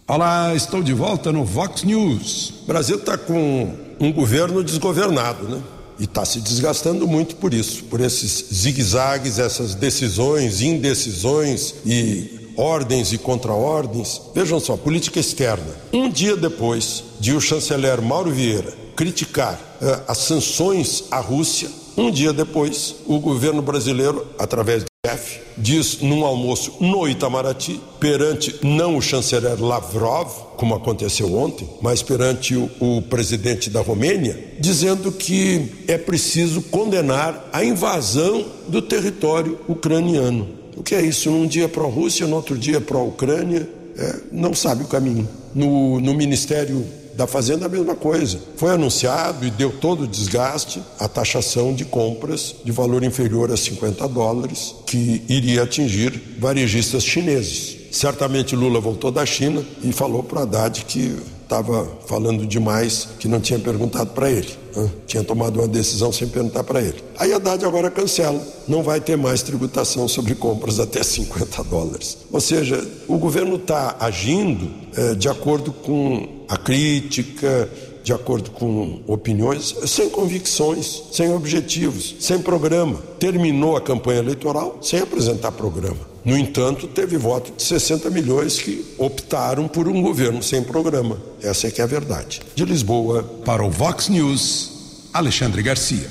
Olá, 0.07 0.55
estou 0.55 0.81
de 0.81 0.95
volta 0.95 1.31
no 1.31 1.45
Vox 1.45 1.83
News. 1.83 2.61
O 2.63 2.65
Brasil 2.65 2.95
está 2.95 3.19
com 3.19 3.77
um 3.99 4.11
governo 4.11 4.63
desgovernado, 4.63 5.47
né? 5.47 5.61
E 5.99 6.05
está 6.05 6.23
se 6.23 6.39
desgastando 6.39 7.07
muito 7.07 7.35
por 7.35 7.53
isso, 7.53 7.83
por 7.85 7.99
esses 7.99 8.45
zigue-zagues, 8.53 9.37
essas 9.37 9.75
decisões, 9.75 10.61
indecisões 10.61 11.75
e 11.85 12.51
ordens 12.55 13.13
e 13.13 13.17
contra-ordens. 13.17 14.21
Vejam 14.33 14.59
só, 14.59 14.77
política 14.77 15.19
externa. 15.19 15.75
Um 15.91 16.09
dia 16.09 16.35
depois 16.35 17.03
de 17.19 17.33
o 17.33 17.41
chanceler 17.41 18.01
Mauro 18.01 18.31
Vieira 18.31 18.73
criticar 18.95 19.53
uh, 19.53 20.03
as 20.09 20.17
sanções 20.17 21.05
à 21.09 21.19
Rússia, 21.19 21.69
um 21.95 22.11
dia 22.11 22.33
depois, 22.33 22.95
o 23.05 23.17
governo 23.19 23.61
brasileiro, 23.61 24.27
através 24.37 24.88
chefe, 25.07 25.39
diz 25.57 26.01
num 26.01 26.25
almoço 26.25 26.73
no 26.81 27.07
Itamaraty, 27.07 27.79
perante 28.01 28.59
não 28.61 28.97
o 28.97 29.01
chanceler 29.01 29.57
Lavrov, 29.57 30.29
como 30.57 30.75
aconteceu 30.75 31.33
ontem, 31.33 31.69
mas 31.81 32.03
perante 32.03 32.53
o, 32.53 32.69
o 32.81 33.01
presidente 33.03 33.69
da 33.69 33.79
Romênia, 33.79 34.55
dizendo 34.59 35.09
que 35.09 35.71
é 35.87 35.97
preciso 35.97 36.61
condenar 36.63 37.49
a 37.53 37.63
invasão 37.63 38.45
do 38.67 38.81
território 38.81 39.57
ucraniano. 39.69 40.49
O 40.75 40.83
que 40.83 40.93
é 40.93 41.01
isso? 41.01 41.31
Num 41.31 41.47
dia 41.47 41.69
pró-Rússia, 41.69 42.27
no 42.27 42.35
outro 42.35 42.57
dia 42.57 42.81
pró-Ucrânia, 42.81 43.69
é, 43.97 44.15
não 44.33 44.53
sabe 44.53 44.83
o 44.83 44.87
caminho. 44.87 45.29
No, 45.55 46.01
no 46.01 46.13
Ministério 46.13 46.85
da 47.19 47.27
Fazenda 47.27 47.65
a 47.65 47.69
mesma 47.69 47.95
coisa. 47.95 48.39
Foi 48.55 48.71
anunciado 48.71 49.45
e 49.45 49.51
deu 49.51 49.71
todo 49.71 50.03
o 50.03 50.07
desgaste 50.07 50.81
a 50.97 51.05
taxação 51.05 51.73
de 51.73 51.83
compras 51.83 52.55
de 52.63 52.71
valor 52.71 53.03
inferior 53.03 53.51
a 53.51 53.57
50 53.57 54.07
dólares, 54.07 54.73
que 54.85 55.21
iria 55.27 55.63
atingir 55.63 56.37
varejistas 56.39 57.03
chineses. 57.03 57.77
Certamente 57.91 58.55
Lula 58.55 58.79
voltou 58.79 59.11
da 59.11 59.25
China 59.25 59.61
e 59.83 59.91
falou 59.91 60.23
para 60.23 60.43
Haddad 60.43 60.85
que 60.85 61.17
estava 61.43 61.85
falando 62.07 62.45
demais, 62.45 63.09
que 63.19 63.27
não 63.27 63.41
tinha 63.41 63.59
perguntado 63.59 64.11
para 64.11 64.31
ele. 64.31 64.53
Né? 64.73 64.89
Tinha 65.05 65.23
tomado 65.23 65.59
uma 65.59 65.67
decisão 65.67 66.13
sem 66.13 66.27
perguntar 66.27 66.63
para 66.63 66.79
ele. 66.79 67.03
Aí 67.17 67.33
Haddad 67.33 67.65
agora 67.65 67.91
cancela. 67.91 68.41
Não 68.65 68.81
vai 68.81 69.01
ter 69.01 69.17
mais 69.17 69.41
tributação 69.41 70.07
sobre 70.07 70.35
compras 70.35 70.79
até 70.79 71.03
50 71.03 71.63
dólares. 71.65 72.17
Ou 72.31 72.39
seja, 72.39 72.87
o 73.09 73.17
governo 73.17 73.57
está 73.57 73.97
agindo 73.99 74.69
é, 74.95 75.15
de 75.15 75.27
acordo 75.27 75.73
com 75.73 76.38
a 76.49 76.57
crítica, 76.57 77.69
de 78.03 78.11
acordo 78.11 78.49
com 78.51 79.01
opiniões, 79.05 79.75
sem 79.85 80.09
convicções, 80.09 81.03
sem 81.11 81.31
objetivos, 81.31 82.15
sem 82.19 82.39
programa. 82.39 82.97
Terminou 83.19 83.77
a 83.77 83.81
campanha 83.81 84.19
eleitoral 84.19 84.79
sem 84.81 84.99
apresentar 84.99 85.51
programa. 85.51 86.09
No 86.25 86.37
entanto, 86.37 86.87
teve 86.87 87.17
voto 87.17 87.53
de 87.55 87.63
60 87.63 88.09
milhões 88.09 88.59
que 88.59 88.83
optaram 88.97 89.67
por 89.67 89.87
um 89.87 90.01
governo 90.01 90.41
sem 90.43 90.63
programa. 90.63 91.17
Essa 91.41 91.67
é 91.67 91.71
que 91.71 91.81
é 91.81 91.83
a 91.83 91.87
verdade. 91.87 92.41
De 92.55 92.65
Lisboa. 92.65 93.23
Para 93.45 93.63
o 93.63 93.69
Vox 93.69 94.09
News, 94.09 95.07
Alexandre 95.13 95.61
Garcia. 95.61 96.09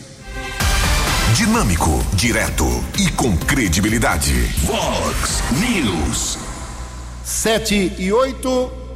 Dinâmico, 1.36 1.90
direto 2.14 2.64
e 2.98 3.10
com 3.12 3.36
credibilidade. 3.36 4.32
Vox 4.64 5.42
News. 5.60 6.38
7 7.24 7.92
e 7.98 8.12
8. 8.12 8.87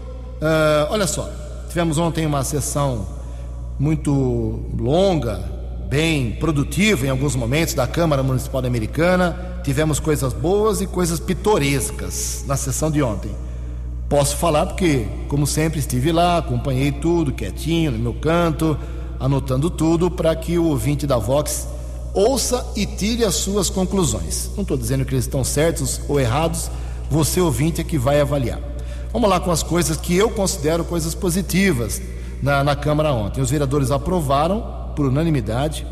Uh, 0.43 0.91
olha 0.91 1.07
só, 1.07 1.31
tivemos 1.69 1.99
ontem 1.99 2.27
uma 2.27 2.43
sessão 2.43 3.07
muito 3.79 4.61
longa, 4.77 5.39
bem 5.89 6.33
produtiva 6.33 7.07
em 7.07 7.11
alguns 7.11 7.37
momentos 7.37 7.75
da 7.75 7.87
Câmara 7.87 8.25
Municipal 8.25 8.65
Americana. 8.65 9.61
Tivemos 9.63 10.01
coisas 10.01 10.33
boas 10.33 10.81
e 10.81 10.87
coisas 10.89 11.21
pitorescas 11.21 12.43
na 12.45 12.57
sessão 12.57 12.91
de 12.91 13.01
ontem. 13.01 13.31
Posso 14.09 14.37
falar 14.37 14.67
porque, 14.67 15.07
como 15.29 15.47
sempre, 15.47 15.79
estive 15.79 16.11
lá, 16.11 16.39
acompanhei 16.39 16.91
tudo 16.91 17.33
quietinho 17.33 17.93
no 17.93 17.99
meu 18.01 18.15
canto, 18.15 18.77
anotando 19.21 19.71
tudo 19.71 20.11
para 20.11 20.35
que 20.35 20.59
o 20.59 20.65
ouvinte 20.65 21.07
da 21.07 21.19
Vox 21.19 21.69
ouça 22.13 22.67
e 22.75 22.85
tire 22.85 23.25
as 23.25 23.37
suas 23.37 23.71
conclusões. 23.71 24.51
Não 24.57 24.63
estou 24.63 24.77
dizendo 24.77 25.05
que 25.05 25.15
eles 25.15 25.25
estão 25.25 25.45
certos 25.45 26.01
ou 26.09 26.19
errados, 26.19 26.69
você 27.09 27.41
ouvinte 27.41 27.81
é 27.81 27.85
que 27.85 27.97
vai 27.97 28.21
avaliar. 28.21 28.72
Vamos 29.13 29.29
lá 29.29 29.39
com 29.39 29.51
as 29.51 29.63
coisas 29.63 29.97
que 29.99 30.17
eu 30.17 30.31
considero 30.31 30.85
coisas 30.85 31.15
positivas 31.15 32.01
na, 32.43 32.65
na 32.65 32.75
Câmara 32.75 33.13
ontem. 33.13 33.43
Os 33.43 33.51
vereadores 33.51 33.91
aprovaram 33.91 34.91
por 34.97 35.07
unanimidade. 35.07 35.87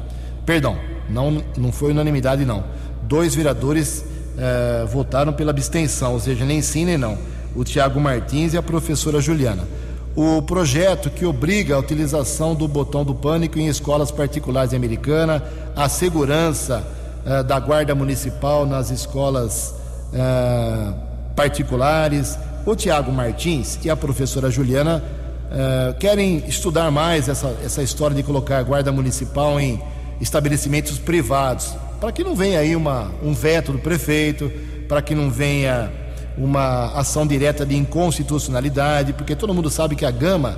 Perdão, 0.46 0.76
não, 1.08 1.42
não 1.56 1.70
foi 1.70 1.90
unanimidade, 1.90 2.46
não. 2.46 2.64
Dois 3.02 3.34
vereadores 3.34 4.04
eh, 4.38 4.86
votaram 4.90 5.34
pela 5.34 5.50
abstenção, 5.50 6.14
ou 6.14 6.20
seja, 6.20 6.46
nem 6.46 6.62
sim 6.62 6.86
nem 6.86 6.96
não. 6.96 7.18
O 7.54 7.62
Tiago 7.62 8.00
Martins 8.00 8.54
e 8.54 8.56
a 8.56 8.62
professora 8.62 9.20
Juliana. 9.20 9.68
O 10.16 10.40
projeto 10.40 11.10
que 11.10 11.26
obriga 11.26 11.74
a 11.74 11.78
utilização 11.78 12.54
do 12.54 12.66
botão 12.66 13.04
do 13.04 13.14
pânico 13.14 13.58
em 13.58 13.68
escolas 13.68 14.10
particulares 14.10 14.72
americanas, 14.72 15.42
a 15.76 15.88
segurança 15.90 16.86
eh, 17.26 17.42
da 17.42 17.60
guarda 17.60 17.94
municipal 17.94 18.64
nas 18.64 18.90
escolas 18.90 19.74
eh, 20.14 20.92
particulares. 21.36 22.38
O 22.70 22.76
Tiago 22.76 23.10
Martins 23.10 23.80
e 23.82 23.90
a 23.90 23.96
professora 23.96 24.48
Juliana 24.48 25.02
uh, 25.02 25.98
querem 25.98 26.36
estudar 26.46 26.88
mais 26.88 27.28
essa, 27.28 27.52
essa 27.64 27.82
história 27.82 28.14
de 28.14 28.22
colocar 28.22 28.62
guarda 28.62 28.92
municipal 28.92 29.58
em 29.58 29.82
estabelecimentos 30.20 30.96
privados, 30.96 31.74
para 32.00 32.12
que 32.12 32.22
não 32.22 32.36
venha 32.36 32.60
aí 32.60 32.76
uma, 32.76 33.10
um 33.24 33.34
veto 33.34 33.72
do 33.72 33.80
prefeito, 33.80 34.52
para 34.88 35.02
que 35.02 35.16
não 35.16 35.28
venha 35.28 35.90
uma 36.38 36.92
ação 36.92 37.26
direta 37.26 37.66
de 37.66 37.74
inconstitucionalidade, 37.74 39.14
porque 39.14 39.34
todo 39.34 39.52
mundo 39.52 39.68
sabe 39.68 39.96
que 39.96 40.06
a 40.06 40.10
Gama, 40.12 40.56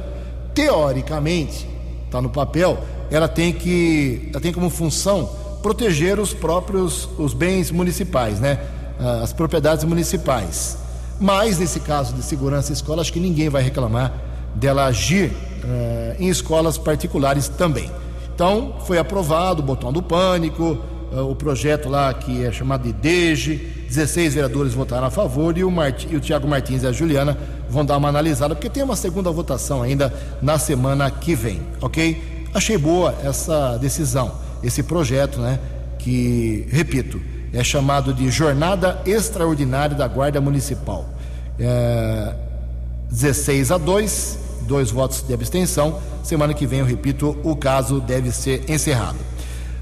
teoricamente, 0.52 1.66
está 2.04 2.20
no 2.20 2.28
papel, 2.28 2.78
ela 3.10 3.26
tem 3.26 3.54
que, 3.54 4.28
ela 4.32 4.40
tem 4.42 4.52
como 4.52 4.68
função 4.68 5.30
proteger 5.62 6.20
os 6.20 6.34
próprios 6.34 7.08
os 7.16 7.32
bens 7.32 7.70
municipais, 7.70 8.38
né? 8.38 8.58
As 9.22 9.32
propriedades 9.32 9.82
municipais. 9.84 10.81
Mas 11.20 11.58
nesse 11.58 11.80
caso 11.80 12.14
de 12.14 12.22
segurança 12.22 12.72
escola, 12.72 13.02
acho 13.02 13.12
que 13.12 13.20
ninguém 13.20 13.48
vai 13.48 13.62
reclamar 13.62 14.12
dela 14.54 14.84
agir 14.84 15.30
uh, 15.30 16.16
em 16.18 16.28
escolas 16.28 16.76
particulares 16.76 17.48
também. 17.48 17.90
Então, 18.34 18.76
foi 18.86 18.98
aprovado 18.98 19.62
o 19.62 19.64
botão 19.64 19.92
do 19.92 20.02
pânico, 20.02 20.78
uh, 21.12 21.30
o 21.30 21.34
projeto 21.34 21.88
lá 21.88 22.12
que 22.12 22.44
é 22.44 22.50
chamado 22.52 22.82
de 22.82 22.92
DEGE, 22.92 23.56
16 23.88 24.34
vereadores 24.34 24.72
votaram 24.72 25.06
a 25.06 25.10
favor 25.10 25.56
e 25.56 25.64
o, 25.64 25.72
e 26.10 26.16
o 26.16 26.20
Tiago 26.20 26.48
Martins 26.48 26.82
e 26.82 26.86
a 26.86 26.92
Juliana 26.92 27.36
vão 27.68 27.84
dar 27.84 27.96
uma 27.96 28.08
analisada, 28.08 28.54
porque 28.54 28.70
tem 28.70 28.82
uma 28.82 28.96
segunda 28.96 29.30
votação 29.30 29.82
ainda 29.82 30.12
na 30.40 30.58
semana 30.58 31.10
que 31.10 31.34
vem, 31.34 31.60
ok? 31.80 32.48
Achei 32.54 32.76
boa 32.76 33.14
essa 33.22 33.76
decisão, 33.78 34.32
esse 34.62 34.82
projeto, 34.82 35.40
né? 35.40 35.58
Que, 35.98 36.66
repito, 36.70 37.20
é 37.52 37.62
chamado 37.62 38.14
de 38.14 38.30
Jornada 38.30 39.00
Extraordinária 39.04 39.96
da 39.96 40.08
Guarda 40.08 40.40
Municipal. 40.40 41.04
É, 41.58 42.34
16 43.10 43.70
a 43.70 43.78
2, 43.78 44.38
dois 44.62 44.90
votos 44.90 45.22
de 45.22 45.34
abstenção. 45.34 46.00
Semana 46.22 46.54
que 46.54 46.66
vem, 46.66 46.80
eu 46.80 46.86
repito, 46.86 47.36
o 47.44 47.54
caso 47.54 48.00
deve 48.00 48.32
ser 48.32 48.64
encerrado. 48.70 49.18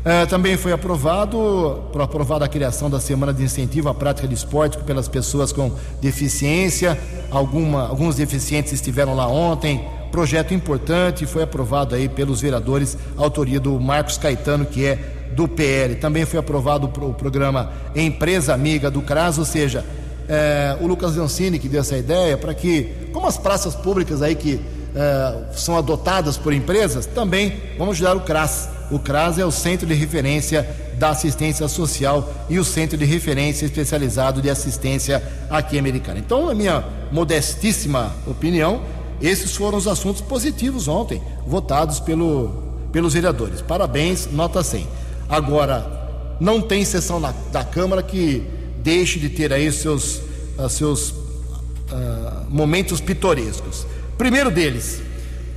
Uh, 0.01 0.27
também 0.29 0.57
foi 0.57 0.73
aprovado, 0.73 1.85
aprovada 1.95 2.47
a 2.47 2.49
criação 2.49 2.89
da 2.89 2.99
Semana 2.99 3.35
de 3.35 3.43
Incentivo 3.43 3.91
à 3.91 3.95
Prática 3.95 4.27
de 4.27 4.33
Esporte 4.33 4.79
pelas 4.79 5.07
pessoas 5.07 5.53
com 5.53 5.71
deficiência. 6.01 6.99
Alguma, 7.31 7.87
alguns 7.87 8.16
deficientes 8.16 8.73
estiveram 8.73 9.14
lá 9.14 9.29
ontem. 9.29 9.87
Projeto 10.11 10.55
importante, 10.55 11.27
foi 11.27 11.43
aprovado 11.43 11.95
aí 11.95 12.09
pelos 12.09 12.41
vereadores, 12.41 12.97
autoria 13.16 13.61
do 13.61 13.79
Marcos 13.79 14.16
Caetano, 14.16 14.64
que 14.64 14.87
é 14.87 15.20
do 15.33 15.49
PL. 15.49 15.97
Também 15.97 16.24
foi 16.24 16.39
aprovado 16.39 16.87
o 16.87 17.14
programa 17.14 17.72
Empresa 17.95 18.55
Amiga 18.55 18.91
do 18.91 19.03
CRAS, 19.03 19.39
ou 19.39 19.45
seja, 19.45 19.85
é, 20.28 20.76
o 20.81 20.87
Lucas 20.87 21.16
Leoncini 21.16 21.59
que 21.59 21.68
deu 21.68 21.81
essa 21.81 21.97
ideia 21.97 22.37
para 22.37 22.55
que, 22.55 23.09
como 23.12 23.26
as 23.26 23.37
praças 23.37 23.74
públicas 23.74 24.22
aí 24.22 24.35
que 24.35 24.61
é, 24.95 25.53
são 25.53 25.76
adotadas 25.76 26.37
por 26.37 26.53
empresas, 26.53 27.07
também 27.07 27.61
vamos 27.78 27.97
ajudar 27.97 28.16
o 28.16 28.20
CRAS. 28.20 28.68
O 28.91 28.99
CRAS 28.99 29.39
é 29.39 29.45
o 29.45 29.51
Centro 29.51 29.87
de 29.87 29.95
Referência 29.95 30.68
da 30.99 31.11
Assistência 31.11 31.66
Social 31.68 32.31
e 32.49 32.59
o 32.59 32.64
Centro 32.64 32.99
de 32.99 33.05
Referência 33.05 33.64
Especializado 33.64 34.43
de 34.43 34.51
Assistência 34.51 35.22
aqui 35.49 35.78
americana. 35.78 36.18
Então, 36.18 36.47
na 36.47 36.55
minha 36.55 36.85
modestíssima 37.11 38.12
opinião, 38.26 38.83
esses 39.20 39.55
foram 39.55 39.78
os 39.78 39.87
assuntos 39.87 40.20
positivos 40.20 40.89
ontem, 40.89 41.22
votados 41.47 42.01
pelo, 42.01 42.62
pelos 42.93 43.14
vereadores. 43.14 43.62
Parabéns, 43.62 44.28
nota 44.31 44.62
100. 44.62 44.87
Agora, 45.31 46.37
não 46.41 46.61
tem 46.61 46.85
sessão 46.85 47.20
na, 47.20 47.33
da 47.53 47.62
Câmara 47.62 48.03
que 48.03 48.43
deixe 48.78 49.20
de 49.20 49.28
ter 49.28 49.53
aí 49.53 49.70
seus, 49.70 50.20
uh, 50.59 50.68
seus 50.68 51.11
uh, 51.11 52.47
momentos 52.49 53.01
pitorescos. 53.01 53.87
Primeiro 54.18 54.51
deles, 54.51 55.01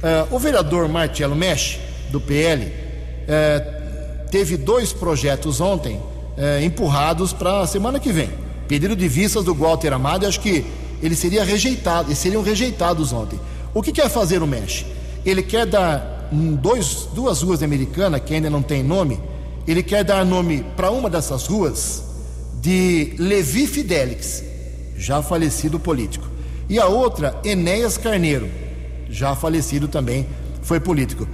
uh, 0.03 0.36
o 0.36 0.38
vereador 0.38 0.88
Marcelo 0.88 1.36
Mesh, 1.36 1.80
do 2.11 2.21
PL, 2.21 2.71
teve 4.30 4.55
dois 4.55 4.93
projetos 4.93 5.59
ontem 5.59 5.99
empurrados 6.63 7.34
para 7.34 7.61
a 7.61 7.67
semana 7.67 7.99
que 7.99 8.11
vem. 8.11 8.30
Pedido 8.67 8.95
de 8.95 9.07
vistas 9.07 9.45
do 9.45 9.55
Walter 9.55 9.93
Amado, 9.93 10.28
acho 10.28 10.39
que 10.39 10.63
ele 11.01 11.15
seria 11.15 11.43
rejeitado, 11.43 12.09
eles 12.09 12.19
seriam 12.19 12.43
rejeitados 12.43 13.11
ontem. 13.11 13.39
O 13.74 13.82
que 13.82 13.91
quer 13.91 14.09
fazer 14.09 14.43
o 14.43 14.47
Mesh? 14.47 14.86
Ele 15.26 15.41
quer 15.41 15.65
dar 15.65 16.30
dois, 16.32 17.07
duas 17.15 17.41
ruas 17.41 17.63
americanas, 17.63 18.21
que 18.24 18.36
ainda 18.36 18.49
não 18.49 18.61
tem 18.61 18.84
nome, 18.84 19.19
ele 19.68 19.84
quer 19.84 20.03
dar 20.03 20.26
nome 20.26 20.66
para 20.76 20.91
uma 20.91 21.09
dessas 21.09 21.45
ruas 21.47 22.03
de 22.61 23.16
Levi 23.18 23.68
Fidelix, 23.68 24.43
já 24.97 25.22
falecido 25.22 25.80
político. 25.80 26.28
E 26.70 26.80
a 26.80 26.88
outra, 26.88 27.39
Enéas 27.43 27.97
Carneiro, 27.97 28.49
já 29.09 29.36
falecido 29.36 29.88
também, 29.88 30.28
foi 30.61 30.80
político. 30.80 31.28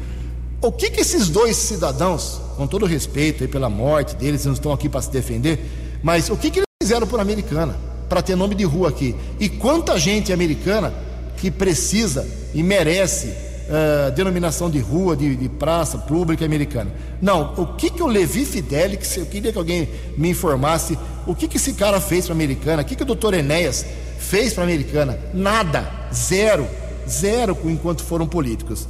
O 0.61 0.71
que, 0.71 0.89
que 0.89 1.01
esses 1.01 1.29
dois 1.29 1.55
cidadãos, 1.55 2.41
com 2.57 2.67
todo 2.67 2.85
respeito 2.85 3.47
pela 3.47 3.69
morte 3.69 4.15
deles, 4.15 4.45
não 4.45 4.53
estão 4.53 4.73
aqui 4.73 4.89
para 4.89 5.01
se 5.01 5.11
defender, 5.11 5.59
mas 6.03 6.29
o 6.29 6.35
que, 6.35 6.49
que 6.49 6.59
eles 6.59 6.67
fizeram 6.81 7.07
por 7.07 7.19
Americana, 7.19 7.77
para 8.09 8.21
ter 8.21 8.35
nome 8.35 8.55
de 8.55 8.63
rua 8.63 8.89
aqui? 8.89 9.15
E 9.39 9.47
quanta 9.47 9.97
gente 9.97 10.33
americana 10.33 10.93
que 11.37 11.49
precisa 11.49 12.27
e 12.53 12.61
merece 12.61 13.33
uh, 13.69 14.11
denominação 14.11 14.69
de 14.69 14.79
rua, 14.79 15.15
de, 15.15 15.35
de, 15.35 15.47
praça 15.47 15.97
pública 15.97 16.43
americana. 16.43 16.91
Não, 17.21 17.53
o 17.55 17.75
que, 17.75 17.89
que 17.89 18.01
o 18.01 18.07
Levi 18.07 18.45
Fidelix, 18.45 19.15
eu 19.17 19.25
queria 19.25 19.51
que 19.51 19.57
alguém 19.57 19.87
me 20.17 20.29
informasse, 20.29 20.97
o 21.25 21.35
que, 21.35 21.47
que 21.47 21.57
esse 21.57 21.73
cara 21.73 22.01
fez 22.01 22.25
para 22.25 22.33
a 22.33 22.35
americana, 22.35 22.81
o 22.81 22.85
que, 22.85 22.95
que 22.95 23.03
o 23.03 23.05
doutor 23.05 23.33
Enéas 23.33 23.85
fez 24.17 24.53
para 24.53 24.63
a 24.63 24.67
americana? 24.67 25.19
Nada, 25.33 25.89
zero, 26.13 26.67
zero 27.07 27.57
enquanto 27.65 28.03
foram 28.03 28.27
políticos. 28.27 28.87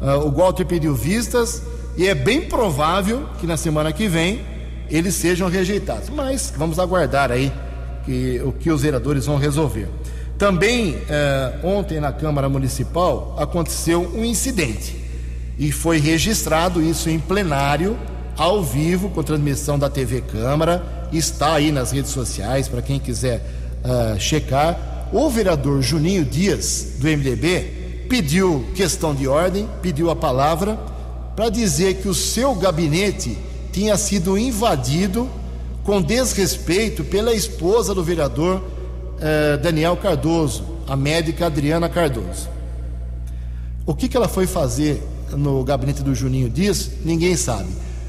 Uh, 0.00 0.26
o 0.26 0.30
Walter 0.30 0.64
pediu 0.64 0.94
vistas 0.94 1.62
e 1.96 2.08
é 2.08 2.14
bem 2.14 2.40
provável 2.40 3.28
que 3.38 3.46
na 3.46 3.56
semana 3.56 3.92
que 3.92 4.08
vem 4.08 4.40
eles 4.90 5.14
sejam 5.14 5.48
rejeitados. 5.48 6.08
Mas 6.08 6.52
vamos 6.56 6.78
aguardar 6.78 7.30
aí 7.30 7.52
que, 8.04 8.40
o 8.44 8.52
que 8.52 8.70
os 8.70 8.82
vereadores 8.82 9.26
vão 9.26 9.36
resolver. 9.36 9.88
Também 10.42 10.98
eh, 11.08 11.52
ontem 11.62 12.00
na 12.00 12.12
Câmara 12.12 12.48
Municipal 12.48 13.36
aconteceu 13.38 14.10
um 14.12 14.24
incidente 14.24 14.96
e 15.56 15.70
foi 15.70 16.00
registrado 16.00 16.82
isso 16.82 17.08
em 17.08 17.20
plenário, 17.20 17.96
ao 18.36 18.60
vivo, 18.60 19.08
com 19.10 19.22
transmissão 19.22 19.78
da 19.78 19.88
TV 19.88 20.20
Câmara. 20.20 21.08
Está 21.12 21.52
aí 21.52 21.70
nas 21.70 21.92
redes 21.92 22.10
sociais 22.10 22.66
para 22.66 22.82
quem 22.82 22.98
quiser 22.98 23.40
uh, 23.84 24.18
checar. 24.18 25.08
O 25.12 25.30
vereador 25.30 25.80
Juninho 25.80 26.24
Dias, 26.24 26.94
do 26.98 27.06
MDB, 27.06 28.06
pediu 28.08 28.66
questão 28.74 29.14
de 29.14 29.28
ordem, 29.28 29.68
pediu 29.80 30.10
a 30.10 30.16
palavra 30.16 30.76
para 31.36 31.50
dizer 31.50 31.98
que 31.98 32.08
o 32.08 32.14
seu 32.14 32.52
gabinete 32.56 33.38
tinha 33.70 33.96
sido 33.96 34.36
invadido 34.36 35.30
com 35.84 36.02
desrespeito 36.02 37.04
pela 37.04 37.32
esposa 37.32 37.94
do 37.94 38.02
vereador 38.02 38.71
eh, 39.22 39.56
Daniel 39.56 39.96
Cardoso, 39.96 40.64
a 40.88 40.96
médica 40.96 41.46
Adriana 41.46 41.88
Cardoso. 41.88 42.48
O 43.86 43.94
que, 43.94 44.08
que 44.08 44.16
ela 44.16 44.28
foi 44.28 44.46
fazer 44.46 45.02
no 45.36 45.62
gabinete 45.64 46.02
do 46.02 46.14
Juninho 46.14 46.50
Dias, 46.50 46.90
ninguém 47.04 47.36
sabe. 47.36 47.68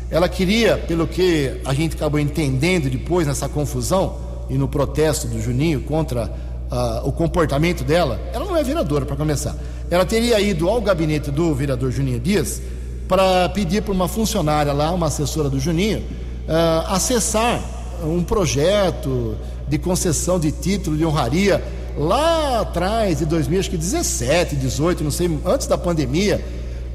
Ela 0.09 0.28
queria, 0.28 0.78
pelo 0.78 1.07
que 1.07 1.59
a 1.66 1.74
gente 1.74 1.95
acabou 1.95 2.20
entendendo 2.20 2.89
depois 2.89 3.26
nessa 3.26 3.47
confusão 3.47 4.18
e 4.49 4.55
no 4.55 4.68
protesto 4.68 5.28
do 5.28 5.41
Juninho 5.41 5.82
contra 5.82 6.26
uh, 6.26 7.07
o 7.07 7.11
comportamento 7.11 7.84
dela, 7.84 8.20
ela 8.34 8.45
não 8.45 8.55
é 8.55 8.64
vereadora 8.64 9.05
para 9.05 9.16
começar. 9.16 9.55
Ela 9.89 10.05
teria 10.05 10.39
ido 10.39 10.70
ao 10.70 10.82
gabinete 10.82 11.32
do 11.32 11.53
vereador 11.55 11.91
Juninho 11.91 12.20
Dias 12.20 12.61
para 13.07 13.49
pedir 13.49 13.82
para 13.82 13.93
uma 13.93 14.07
funcionária 14.07 14.74
lá, 14.74 14.91
uma 14.91 15.07
assessora 15.07 15.49
do 15.49 15.59
Juninho, 15.59 15.99
uh, 15.99 16.93
acessar 16.93 17.61
um 18.03 18.24
projeto 18.24 19.36
de 19.74 19.80
concessão 19.80 20.40
de 20.40 20.52
título 20.52 20.96
de 20.96 21.04
honraria 21.04 21.64
lá 21.98 22.62
atrás 22.62 23.20
de 23.20 23.26
2017, 23.26 24.56
18, 24.56 25.04
não 25.04 25.12
sei, 25.12 25.40
antes 25.46 25.68
da 25.68 25.78
pandemia 25.78 26.44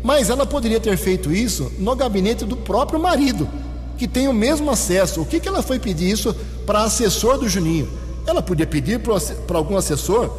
mas 0.03 0.31
ela 0.31 0.47
poderia 0.47 0.79
ter 0.79 0.97
feito 0.97 1.33
isso 1.33 1.73
no 1.79 1.95
gabinete 1.97 2.45
do 2.45 2.57
próprio 2.57 3.01
marido, 3.01 3.49
que 3.97 4.07
tem 4.07 4.29
o 4.29 4.33
mesmo 4.33 4.71
acesso. 4.71 5.21
O 5.21 5.27
que, 5.27 5.41
que 5.41 5.49
ela 5.49 5.63
foi 5.63 5.79
pedir 5.79 6.11
isso 6.11 6.35
para 6.65 6.83
assessor 6.83 7.39
do 7.39 7.49
Juninho? 7.49 7.89
Ela 8.27 8.41
podia 8.43 8.67
pedir 8.67 9.01
para 9.01 9.59
algum 9.59 9.77
assessor 9.77 10.31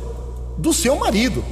do 0.58 0.74
seu 0.74 0.96
marido, 0.96 1.44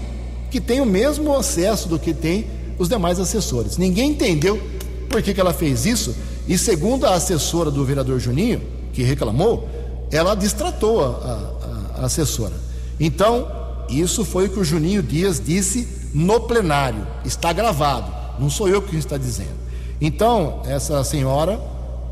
que 0.49 0.61
tem 0.61 0.79
o 0.79 0.85
mesmo 0.85 1.35
acesso 1.35 1.89
do 1.89 1.99
que 1.99 2.13
tem 2.13 2.47
os 2.77 2.87
demais 2.87 3.19
assessores. 3.19 3.77
Ninguém 3.77 4.11
entendeu 4.11 4.61
por 5.09 5.21
que, 5.21 5.33
que 5.33 5.41
ela 5.41 5.53
fez 5.53 5.85
isso, 5.85 6.15
e 6.47 6.57
segundo 6.57 7.05
a 7.05 7.15
assessora 7.15 7.69
do 7.69 7.83
vereador 7.83 8.19
Juninho, 8.19 8.61
que 8.93 9.03
reclamou, 9.03 9.67
ela 10.11 10.35
distratou 10.35 11.03
a, 11.03 11.07
a, 11.07 12.01
a 12.01 12.05
assessora. 12.05 12.53
Então, 12.99 13.47
isso 13.89 14.25
foi 14.25 14.47
o 14.47 14.49
que 14.49 14.59
o 14.59 14.63
Juninho 14.63 15.01
Dias 15.01 15.41
disse 15.43 15.87
no 16.13 16.41
plenário. 16.41 17.05
Está 17.23 17.53
gravado. 17.53 18.11
Não 18.39 18.49
sou 18.49 18.67
eu 18.67 18.81
que 18.81 18.95
está 18.95 19.17
dizendo. 19.17 19.57
Então, 19.99 20.61
essa 20.65 21.03
senhora 21.03 21.59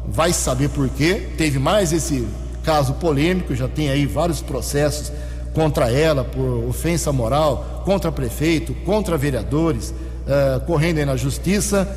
vai 0.08 0.34
saber 0.34 0.70
por 0.70 0.90
quê. 0.90 1.30
Teve 1.38 1.60
mais 1.60 1.92
esse 1.92 2.28
caso 2.64 2.94
polêmico, 2.94 3.54
já 3.54 3.68
tem 3.68 3.90
aí 3.90 4.06
vários 4.06 4.42
processos 4.42 5.12
contra 5.54 5.90
ela 5.92 6.24
por 6.24 6.66
ofensa 6.68 7.12
moral, 7.12 7.84
contra 7.86 8.12
prefeito, 8.12 8.74
contra 8.86 9.18
vereadores, 9.18 9.92
uh, 9.92 10.60
correndo 10.66 10.98
aí 10.98 11.06
na 11.06 11.16
justiça 11.16 11.88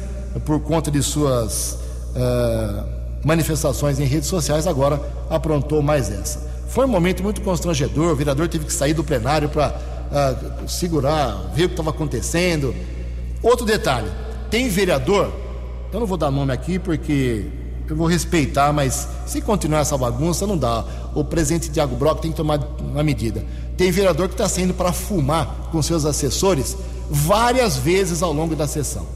por 0.44 0.60
conta 0.60 0.90
de 0.90 1.02
suas 1.02 1.78
uh, 2.14 2.97
manifestações 3.24 3.98
em 3.98 4.04
redes 4.04 4.28
sociais. 4.28 4.66
Agora 4.66 5.00
aprontou 5.28 5.82
mais 5.82 6.10
essa. 6.10 6.48
Foi 6.68 6.84
um 6.84 6.88
momento 6.88 7.22
muito 7.22 7.40
constrangedor. 7.40 8.12
O 8.12 8.16
vereador 8.16 8.48
teve 8.48 8.64
que 8.64 8.72
sair 8.72 8.94
do 8.94 9.02
plenário 9.02 9.48
para 9.48 9.68
uh, 9.68 10.68
segurar, 10.68 11.50
ver 11.54 11.64
o 11.64 11.68
que 11.68 11.74
estava 11.74 11.90
acontecendo. 11.90 12.74
Outro 13.42 13.64
detalhe: 13.64 14.10
tem 14.50 14.68
vereador, 14.68 15.32
eu 15.92 16.00
não 16.00 16.06
vou 16.06 16.18
dar 16.18 16.30
nome 16.30 16.52
aqui 16.52 16.78
porque 16.78 17.46
eu 17.88 17.96
vou 17.96 18.06
respeitar, 18.06 18.72
mas 18.72 19.08
se 19.26 19.40
continuar 19.40 19.80
essa 19.80 19.96
bagunça, 19.96 20.46
não 20.46 20.58
dá. 20.58 20.84
O 21.14 21.24
presidente 21.24 21.70
Tiago 21.70 21.96
Brock 21.96 22.20
tem 22.20 22.30
que 22.30 22.36
tomar 22.36 22.60
uma 22.80 23.02
medida. 23.02 23.44
Tem 23.76 23.90
vereador 23.90 24.28
que 24.28 24.34
está 24.34 24.48
saindo 24.48 24.74
para 24.74 24.92
fumar 24.92 25.70
com 25.72 25.80
seus 25.80 26.04
assessores 26.04 26.76
várias 27.10 27.76
vezes 27.76 28.22
ao 28.22 28.32
longo 28.32 28.54
da 28.54 28.66
sessão. 28.66 29.06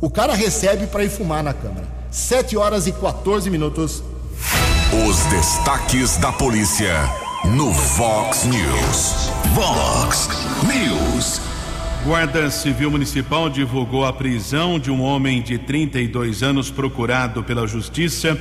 O 0.00 0.10
cara 0.10 0.34
recebe 0.34 0.86
para 0.86 1.04
ir 1.04 1.10
fumar 1.10 1.44
na 1.44 1.52
Câmara. 1.52 1.99
7 2.10 2.56
horas 2.56 2.88
e 2.88 2.92
14 2.92 3.48
minutos. 3.48 4.02
Os 5.08 5.24
destaques 5.26 6.16
da 6.16 6.32
polícia 6.32 6.92
no 7.56 7.72
Fox 7.72 8.46
News. 8.46 9.30
Fox 9.54 10.28
News. 10.66 11.40
Guarda 12.04 12.50
Civil 12.50 12.90
Municipal 12.90 13.48
divulgou 13.48 14.04
a 14.04 14.12
prisão 14.12 14.76
de 14.80 14.90
um 14.90 15.00
homem 15.00 15.40
de 15.40 15.56
32 15.56 16.42
anos 16.42 16.68
procurado 16.68 17.44
pela 17.44 17.64
Justiça. 17.64 18.36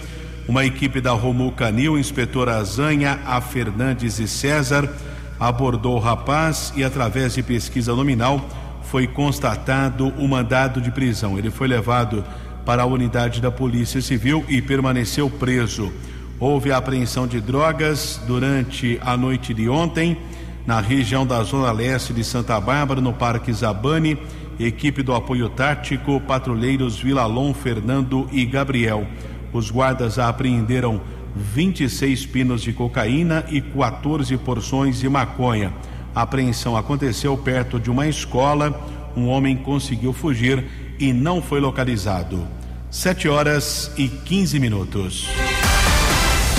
Uma 0.47 0.65
equipe 0.65 0.99
da 0.99 1.11
Romu 1.11 1.51
Canil, 1.51 1.99
inspetor 1.99 2.49
Azanha, 2.49 3.19
A 3.23 3.39
Fernandes 3.39 4.17
e 4.17 4.27
César, 4.27 4.91
abordou 5.39 5.95
o 5.95 5.99
rapaz 5.99 6.73
e, 6.75 6.83
através 6.83 7.35
de 7.35 7.43
pesquisa 7.43 7.93
nominal, 7.93 8.43
foi 8.81 9.05
constatado 9.05 10.07
o 10.17 10.27
mandado 10.27 10.81
de 10.81 10.89
prisão. 10.89 11.37
Ele 11.37 11.51
foi 11.51 11.67
levado 11.67 12.25
para 12.65 12.83
a 12.83 12.85
unidade 12.85 13.41
da 13.41 13.51
Polícia 13.51 14.01
Civil 14.01 14.45
e 14.47 14.61
permaneceu 14.61 15.29
preso. 15.29 15.91
Houve 16.39 16.71
apreensão 16.71 17.27
de 17.27 17.41
drogas 17.41 18.21
durante 18.25 18.99
a 19.01 19.17
noite 19.17 19.53
de 19.53 19.67
ontem 19.67 20.17
na 20.65 20.79
região 20.79 21.25
da 21.25 21.41
Zona 21.43 21.71
Leste 21.71 22.13
de 22.13 22.23
Santa 22.23 22.59
Bárbara, 22.61 23.01
no 23.01 23.11
Parque 23.11 23.51
Zabane. 23.51 24.17
Equipe 24.59 25.01
do 25.01 25.15
apoio 25.15 25.49
tático, 25.49 26.19
patrulheiros 26.21 26.99
Vilalon, 26.99 27.53
Fernando 27.53 28.29
e 28.31 28.45
Gabriel. 28.45 29.07
Os 29.51 29.71
guardas 29.71 30.19
apreenderam 30.19 31.01
26 31.35 32.25
pinos 32.25 32.61
de 32.61 32.73
cocaína 32.73 33.45
e 33.49 33.61
14 33.61 34.37
porções 34.37 34.99
de 34.99 35.09
maconha. 35.09 35.73
A 36.13 36.23
apreensão 36.23 36.75
aconteceu 36.75 37.37
perto 37.37 37.79
de 37.79 37.89
uma 37.89 38.07
escola. 38.07 38.79
Um 39.15 39.27
homem 39.27 39.55
conseguiu 39.55 40.13
fugir 40.13 40.63
e 40.99 41.13
não 41.13 41.41
foi 41.41 41.59
localizado. 41.59 42.45
7 42.91 43.29
horas 43.29 43.91
e 43.97 44.07
15 44.07 44.59
minutos. 44.59 45.27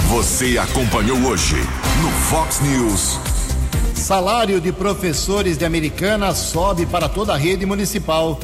Você 0.09 0.59
acompanhou 0.59 1.19
hoje 1.19 1.57
no 2.03 2.11
Fox 2.29 2.61
News. 2.61 3.19
Salário 3.95 4.61
de 4.61 4.73
professores 4.73 5.59
de 5.59 5.65
Americana 5.65 6.35
sobe 6.35 6.87
para 6.87 7.09
toda 7.09 7.35
a 7.35 7.37
rede 7.37 7.67
municipal. 7.67 8.41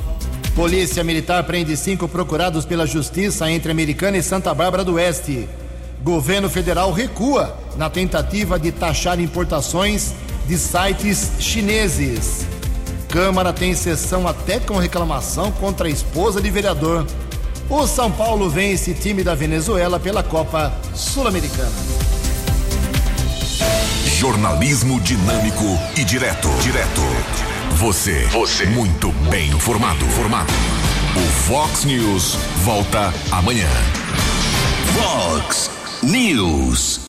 Polícia 0.55 1.03
Militar 1.03 1.43
prende 1.45 1.77
cinco 1.77 2.09
procurados 2.09 2.65
pela 2.65 2.87
Justiça 2.87 3.51
entre 3.51 3.73
Americana 3.73 4.17
e 4.17 4.23
Santa 4.23 4.55
Bárbara 4.55 4.85
do 4.85 4.95
Oeste. 4.95 5.49
Governo 6.03 6.49
Federal 6.49 6.93
recua 6.93 7.57
na 7.77 7.91
tentativa 7.91 8.59
de 8.59 8.71
taxar 8.71 9.19
importações 9.19 10.15
de 10.47 10.57
sites 10.57 11.33
chineses. 11.41 12.47
Câmara 13.17 13.51
tem 13.51 13.75
sessão 13.75 14.29
até 14.29 14.61
com 14.61 14.77
reclamação 14.77 15.51
contra 15.51 15.89
a 15.89 15.91
esposa 15.91 16.39
de 16.39 16.51
vereador. 16.51 17.07
O 17.67 17.87
São 17.87 18.13
Paulo 18.13 18.51
vence 18.51 18.93
time 18.93 19.25
da 19.25 19.35
Venezuela 19.35 19.99
pela 19.99 20.23
Copa 20.23 20.71
Sul-Americana. 20.95 21.73
Jornalismo 24.19 25.01
dinâmico 25.01 25.65
e 25.97 26.05
direto. 26.05 26.51
Direto. 26.61 27.01
Você. 27.77 28.27
Você. 28.27 28.67
Muito 28.67 29.11
bem 29.31 29.49
informado. 29.49 30.05
Formado. 30.11 30.53
O 31.17 31.27
Fox 31.49 31.87
News 31.87 32.35
volta 32.65 33.15
amanhã. 33.33 33.71
Fox 34.93 35.71
News. 36.03 37.01